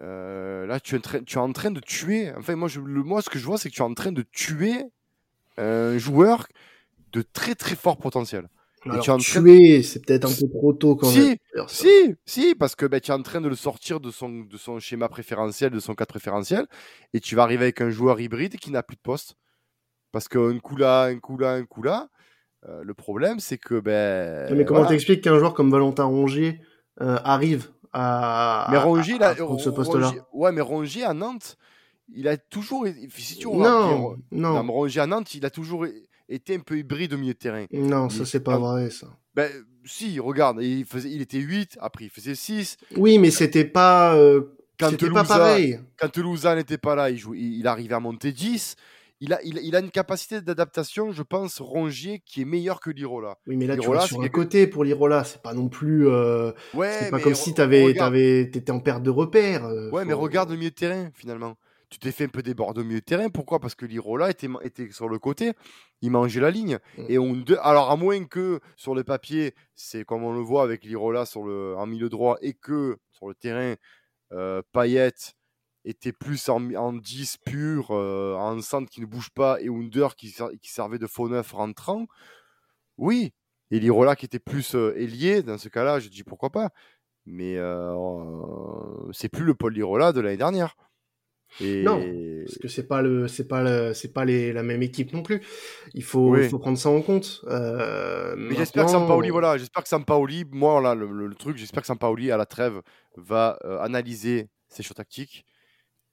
[0.00, 2.32] Euh, là, tu es, en train, tu es en train de tuer.
[2.36, 4.12] Enfin, moi, je, le, moi, ce que je vois, c'est que tu es en train
[4.12, 4.84] de tuer
[5.58, 6.46] un joueur
[7.12, 8.48] de très très fort potentiel.
[8.84, 11.68] Alors, tu es en tuer, c'est peut-être un peu trop tôt quand si, même.
[11.68, 14.56] Si, si, parce que ben, tu es en train de le sortir de son, de
[14.56, 16.66] son schéma préférentiel, de son cadre préférentiel,
[17.14, 19.36] et tu vas arriver avec un joueur hybride qui n'a plus de poste.
[20.10, 22.08] Parce qu'un coup là, un coup là, un coup là,
[22.68, 23.80] euh, le problème, c'est que.
[23.80, 24.90] Ben, mais comment voilà.
[24.94, 26.60] t'expliques qu'un joueur comme Valentin Rongier
[27.00, 31.56] euh, arrive à, mais Rongier, à, à, à ce poste-là Ouais, mais Rongier à Nantes,
[32.14, 32.86] il a toujours.
[33.10, 34.62] Si tu non, non.
[34.62, 34.72] non.
[34.72, 35.86] Rongier à Nantes, il a toujours
[36.28, 37.66] était un peu hybride au milieu de terrain.
[37.72, 39.08] Non, ça c'est pas vrai ça.
[39.34, 39.50] Ben
[39.84, 42.76] si, regarde, il, faisait, il était 8, après il faisait 6.
[42.96, 45.80] Oui, mais c'était pas, euh, quand pas pareil.
[45.98, 48.76] Quand Toulousain n'était pas là, il, jouait, il, il, arrivait à monter 10.
[49.24, 52.90] Il a, il, il a une capacité d'adaptation, je pense, Rongier, qui est meilleure que
[52.90, 53.38] Lirola.
[53.46, 55.22] Oui, mais là, Lirola, tu vas sur un côté pour Lirola.
[55.22, 56.08] C'est pas non plus.
[56.08, 59.64] Euh, ouais, c'est pas comme si t'étais en perte de repère.
[59.64, 60.08] Euh, ouais, faut...
[60.08, 61.56] mais regarde le milieu de terrain, finalement
[61.88, 63.28] tu t'es fait un peu déborder au milieu de terrain.
[63.28, 63.60] Pourquoi?
[63.60, 65.52] Parce que Lirola était, était sur le côté,
[66.00, 66.78] il mangeait la ligne.
[66.96, 67.04] Mm.
[67.10, 67.56] Et on de...
[67.60, 71.42] Alors, à moins que sur le papier, c'est comme on le voit avec Lirola sur
[71.42, 71.76] le...
[71.76, 73.74] en milieu droit, et que sur le terrain,
[74.32, 75.12] euh, Payet
[75.84, 80.14] était plus en, en 10 pur, euh, en centre qui ne bouge pas, et Under
[80.16, 80.44] qui, ser...
[80.60, 82.06] qui servait de faux neuf rentrant.
[82.98, 83.32] Oui.
[83.70, 86.70] Et Lirola qui était plus euh, ailier, dans ce cas-là, je dis pourquoi pas.
[87.24, 87.94] Mais euh,
[89.12, 90.76] c'est plus le Paul Lirola de l'année dernière.
[91.60, 91.82] Et...
[91.82, 92.02] Non,
[92.44, 95.22] parce que c'est pas le, c'est pas le, c'est pas les, la même équipe non
[95.22, 95.42] plus.
[95.92, 96.44] Il faut, oui.
[96.44, 97.42] il faut prendre ça en compte.
[97.48, 101.58] Euh, Mais j'espère que Sampaoli, voilà, j'espère que Sampaoli, moi là, le, le, le truc,
[101.58, 102.80] j'espère que Sampaoli à la trêve
[103.16, 105.44] va euh, analyser ses choix tactiques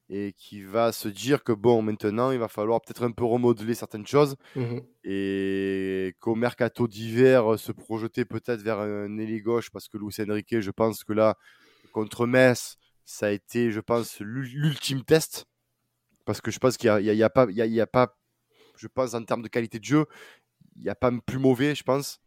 [0.10, 3.76] et qui va se dire que bon, maintenant, il va falloir peut-être un peu remodeler
[3.76, 4.82] certaines choses -hmm.
[5.04, 10.60] et qu'au mercato d'hiver se projeter peut-être vers un ailier gauche parce que Luis Enrique,
[10.60, 11.36] je pense que là,
[11.92, 15.46] contre Metz ça a été, je pense, l'ultime test.
[16.26, 17.82] Parce que je pense qu'il n'y a, a, a, pas, il y a, il y
[17.82, 18.16] a pas,
[18.78, 20.06] je pense, en termes de qualité de jeu,
[20.76, 22.22] il n'y a pas plus mauvais, je pense.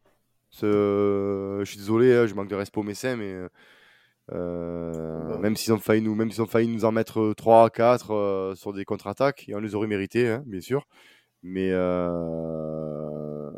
[0.50, 3.32] Je suis désolé, je manque de respect aux Messins, mais
[4.30, 5.38] euh, ouais.
[5.38, 8.12] même s'ils ont failli nous, même s'ils ont failli nous en mettre 3 à 4
[8.12, 10.86] euh, sur des contre-attaques, et on les aurait mérité, hein, bien sûr.
[11.42, 13.50] Mais euh,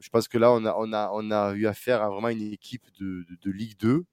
[0.00, 2.42] je pense que là, on a, on a, on a eu affaire à vraiment une
[2.52, 4.04] équipe de, de, de Ligue 2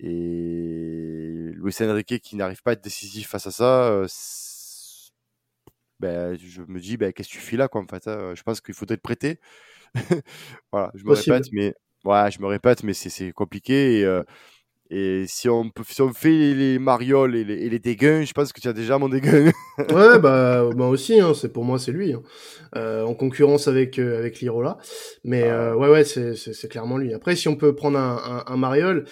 [0.00, 4.06] et Luis Enrique qui n'arrive pas à être décisif face à ça, euh,
[6.00, 8.34] ben, je me dis, ben, qu'est-ce que tu fais là quoi, en fait hein?
[8.34, 9.38] Je pense qu'il faudrait te prêter.
[10.72, 11.34] voilà, je me Possible.
[11.34, 11.74] répète, mais
[12.04, 14.00] ouais, je me répète, mais c'est compliqué.
[14.00, 14.06] Et,
[14.90, 18.24] et si on, peut, si on fait les, les marioles et les, et les dégains,
[18.24, 19.50] je pense que tu as déjà mon dégain.
[19.78, 22.22] ouais, bah moi aussi, hein, c'est pour moi c'est lui, hein.
[22.76, 24.76] euh, en concurrence avec euh, avec Lirola.
[25.24, 25.70] Mais ah.
[25.70, 27.14] euh, ouais, ouais, c'est clairement lui.
[27.14, 29.06] Après, si on peut prendre un, un, un mariole,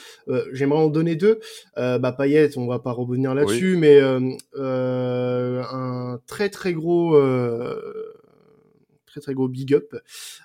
[0.52, 1.40] j'aimerais en donner deux.
[1.76, 3.78] Bah Payet, on va pas revenir là-dessus, oui.
[3.78, 4.00] mais
[4.58, 7.18] un très très gros
[9.06, 9.94] très très gros big up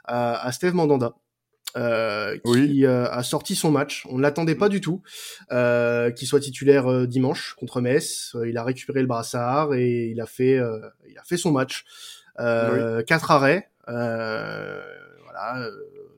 [0.05, 1.13] à, à Steve Mandanda.
[1.77, 4.05] Euh, qui euh, a sorti son match.
[4.09, 5.01] On ne l'attendait pas du tout
[5.51, 8.33] euh, qu'il soit titulaire euh, dimanche contre Metz.
[8.47, 11.83] Il a récupéré le brassard et il a fait, euh, il a fait son match.
[12.39, 13.03] Oui.
[13.05, 13.69] Quatre arrêts.
[13.87, 15.69] voilà.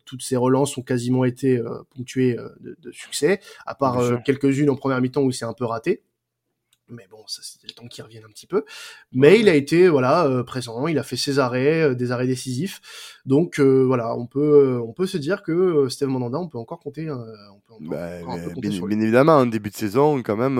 [0.05, 1.61] Toutes ses relances ont quasiment été
[1.95, 5.65] ponctuées de, de, succès, à part quelques-unes en première mi-temps où il s'est un peu
[5.65, 6.01] raté
[6.89, 8.63] mais bon, ça c'était le temps qu'il revienne un petit peu.
[9.11, 9.39] Mais ouais.
[9.41, 13.19] il a été voilà euh, présent, il a fait ses arrêts, euh, des arrêts décisifs.
[13.25, 16.79] Donc euh, voilà, on peut on peut se dire que Steve Mandanda, on peut encore
[16.79, 20.21] compter, on peut, on bah, encore un peu bien, bien évidemment, en début de saison
[20.23, 20.55] quand même,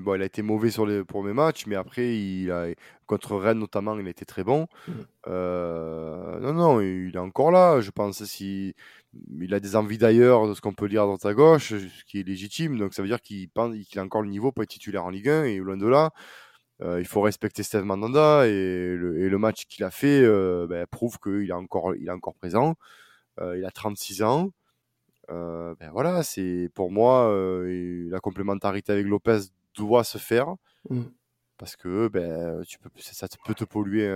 [0.00, 2.66] bon, il a été mauvais sur les premiers matchs, mais après il a
[3.06, 4.66] contre Rennes notamment, il a été très bon.
[4.88, 4.92] Mmh.
[5.26, 7.80] non non, il est encore là.
[7.80, 8.74] Je pense si
[9.40, 12.20] il a des envies d'ailleurs de ce qu'on peut lire dans ta gauche, ce qui
[12.20, 12.78] est légitime.
[12.78, 15.44] Donc ça veut dire qu'il a encore le niveau pour être titulaire en Ligue 1
[15.44, 16.10] et loin de là.
[16.82, 20.66] Euh, il faut respecter Steve Mandanda et le, et le match qu'il a fait euh,
[20.68, 22.74] ben, prouve qu'il est encore, il est encore présent.
[23.40, 24.50] Euh, il a 36 ans.
[25.28, 27.32] ben voilà, c'est pour moi
[27.66, 29.40] la complémentarité avec Lopez
[29.76, 30.54] doit se faire
[30.90, 31.02] mmh.
[31.58, 34.06] parce que ben tu peux, ça peut te polluer,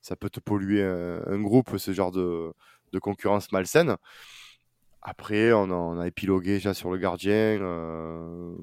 [0.00, 2.52] ça peut te polluer un, un groupe ce genre de
[2.92, 3.96] de concurrence malsaine.
[5.02, 7.32] Après, on a, on a, épilogué déjà sur le gardien.
[7.60, 8.54] Euh,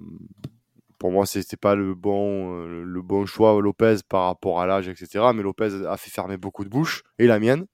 [0.97, 4.87] pour moi, c'était pas le bon, euh, le bon choix Lopez par rapport à l'âge,
[4.87, 5.25] etc.
[5.33, 7.65] Mais Lopez a fait fermer beaucoup de bouches et la mienne.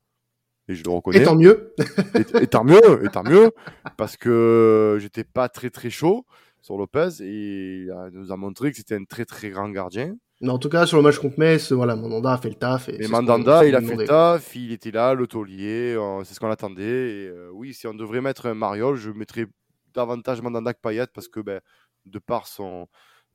[0.67, 1.19] Et je le reconnais.
[1.19, 1.75] Et tant mieux.
[2.15, 3.51] et, et, tant mieux, et tant mieux,
[3.97, 6.25] parce que j'étais pas très très chaud
[6.61, 10.15] sur Lopez et il nous a montré que c'était un très très grand gardien.
[10.41, 12.89] Mais en tout cas, sur le match contre Metz, voilà, Mandanda a fait le taf.
[12.89, 16.39] Et mais Mandanda, il a fait le taf, il était là, le taulier, c'est ce
[16.39, 16.83] qu'on attendait.
[16.83, 19.47] Et, euh, oui, si on devrait mettre un Mariol, je mettrais
[19.93, 21.61] davantage Mandanda que Payet parce que ben,
[22.05, 22.87] de par son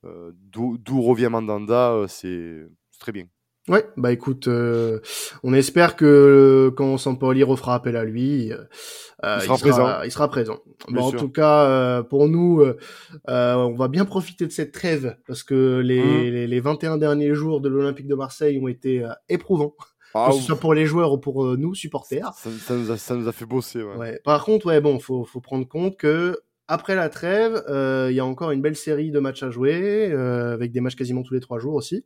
[0.03, 2.67] d'où revient Mandanda, c'est
[2.99, 3.25] très bien.
[3.69, 5.01] Ouais, bah écoute, euh,
[5.43, 10.03] on espère que quand Sampoli refera appel à lui, euh, il, sera présent.
[10.03, 10.59] il, sera présent.
[10.97, 12.65] en tout cas, euh, pour nous,
[13.29, 16.33] on va bien profiter de cette trêve parce que les, mmh.
[16.33, 19.75] les, les, 21 derniers jours de l'Olympique de Marseille ont été éprouvants.
[20.13, 22.33] Ah, que ce soit pour les joueurs ou pour nous, supporters.
[22.35, 23.81] Ça, ça, nous, a, ça nous a fait bosser.
[23.81, 23.97] Ouais.
[23.97, 24.21] ouais.
[24.25, 26.37] Par contre, ouais, bon, faut, faut prendre compte que
[26.67, 30.73] après la trêve, il y a encore une belle série de matchs à jouer, avec
[30.73, 32.05] des matchs quasiment tous les trois jours aussi.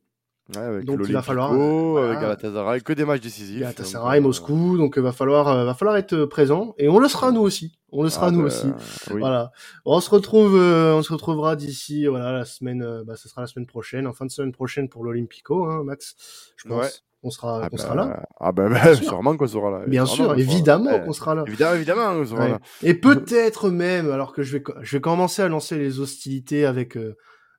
[0.51, 3.61] Ouais, avec donc il va falloir euh, Galatasaray, que des matchs décisifs.
[3.61, 7.09] Galatasaray, donc, Moscou, donc il va falloir euh, va falloir être présent et on le
[7.09, 7.79] sera nous aussi.
[7.93, 8.67] On le sera ah nous bah, aussi.
[9.09, 9.53] Voilà.
[9.87, 13.47] On se retrouve euh, on se retrouvera d'ici voilà la semaine bah ce sera la
[13.47, 16.15] semaine prochaine, en fin de semaine prochaine pour l'Olympico hein, Max.
[16.57, 17.05] Je pense.
[17.27, 18.23] On sera, ah on sera bah, là.
[18.39, 19.87] Ah ben bah, sûrement qu'on sera là.
[19.87, 21.45] Bien sûr, évidemment qu'on sera là.
[21.47, 22.59] Évidemment, évidemment qu'on sera là.
[22.83, 26.99] Et peut-être même, alors que je vais, je vais commencer à lancer les hostilités avec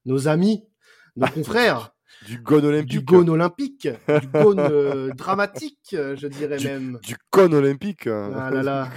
[0.06, 0.68] nos amis,
[1.16, 1.95] nos confrères.
[2.26, 2.90] Du gone olympique.
[2.90, 3.88] Du gone olympique.
[3.88, 7.00] du gone euh, dramatique, je dirais même.
[7.04, 8.08] Du con olympique.
[8.08, 8.90] Ah là là.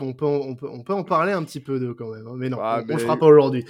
[0.00, 2.26] on, peut, on, peut, on peut en parler un petit peu de quand même.
[2.26, 2.34] Hein.
[2.36, 3.64] Mais non, ah, on ne le fera pas aujourd'hui.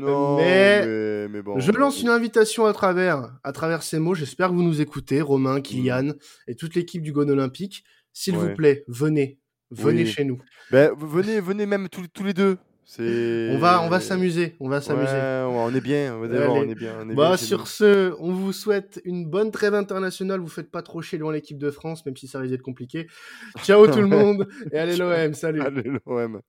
[0.00, 4.14] Mais, mais, bon, je lance une invitation à travers, à travers ces mots.
[4.14, 5.62] J'espère que vous nous écoutez, Romain, mm.
[5.62, 6.12] Kylian
[6.46, 7.84] et toute l'équipe du gone olympique.
[8.12, 9.38] S'il vous plaît, venez.
[9.70, 10.40] Venez chez nous.
[10.72, 12.58] Ben, venez, venez même tous, tous les deux.
[12.98, 15.12] On va, on va s'amuser, on va s'amuser.
[15.12, 16.94] on est bien, on, on est bien.
[17.00, 20.40] On est bah, sur ce, on vous souhaite une bonne trêve internationale.
[20.40, 23.06] Vous faites pas trop chier loin l'équipe de France, même si ça risque d'être compliqué.
[23.62, 25.62] Ciao tout le monde et allez l'OM, salut.
[25.62, 26.40] Allez l'OM.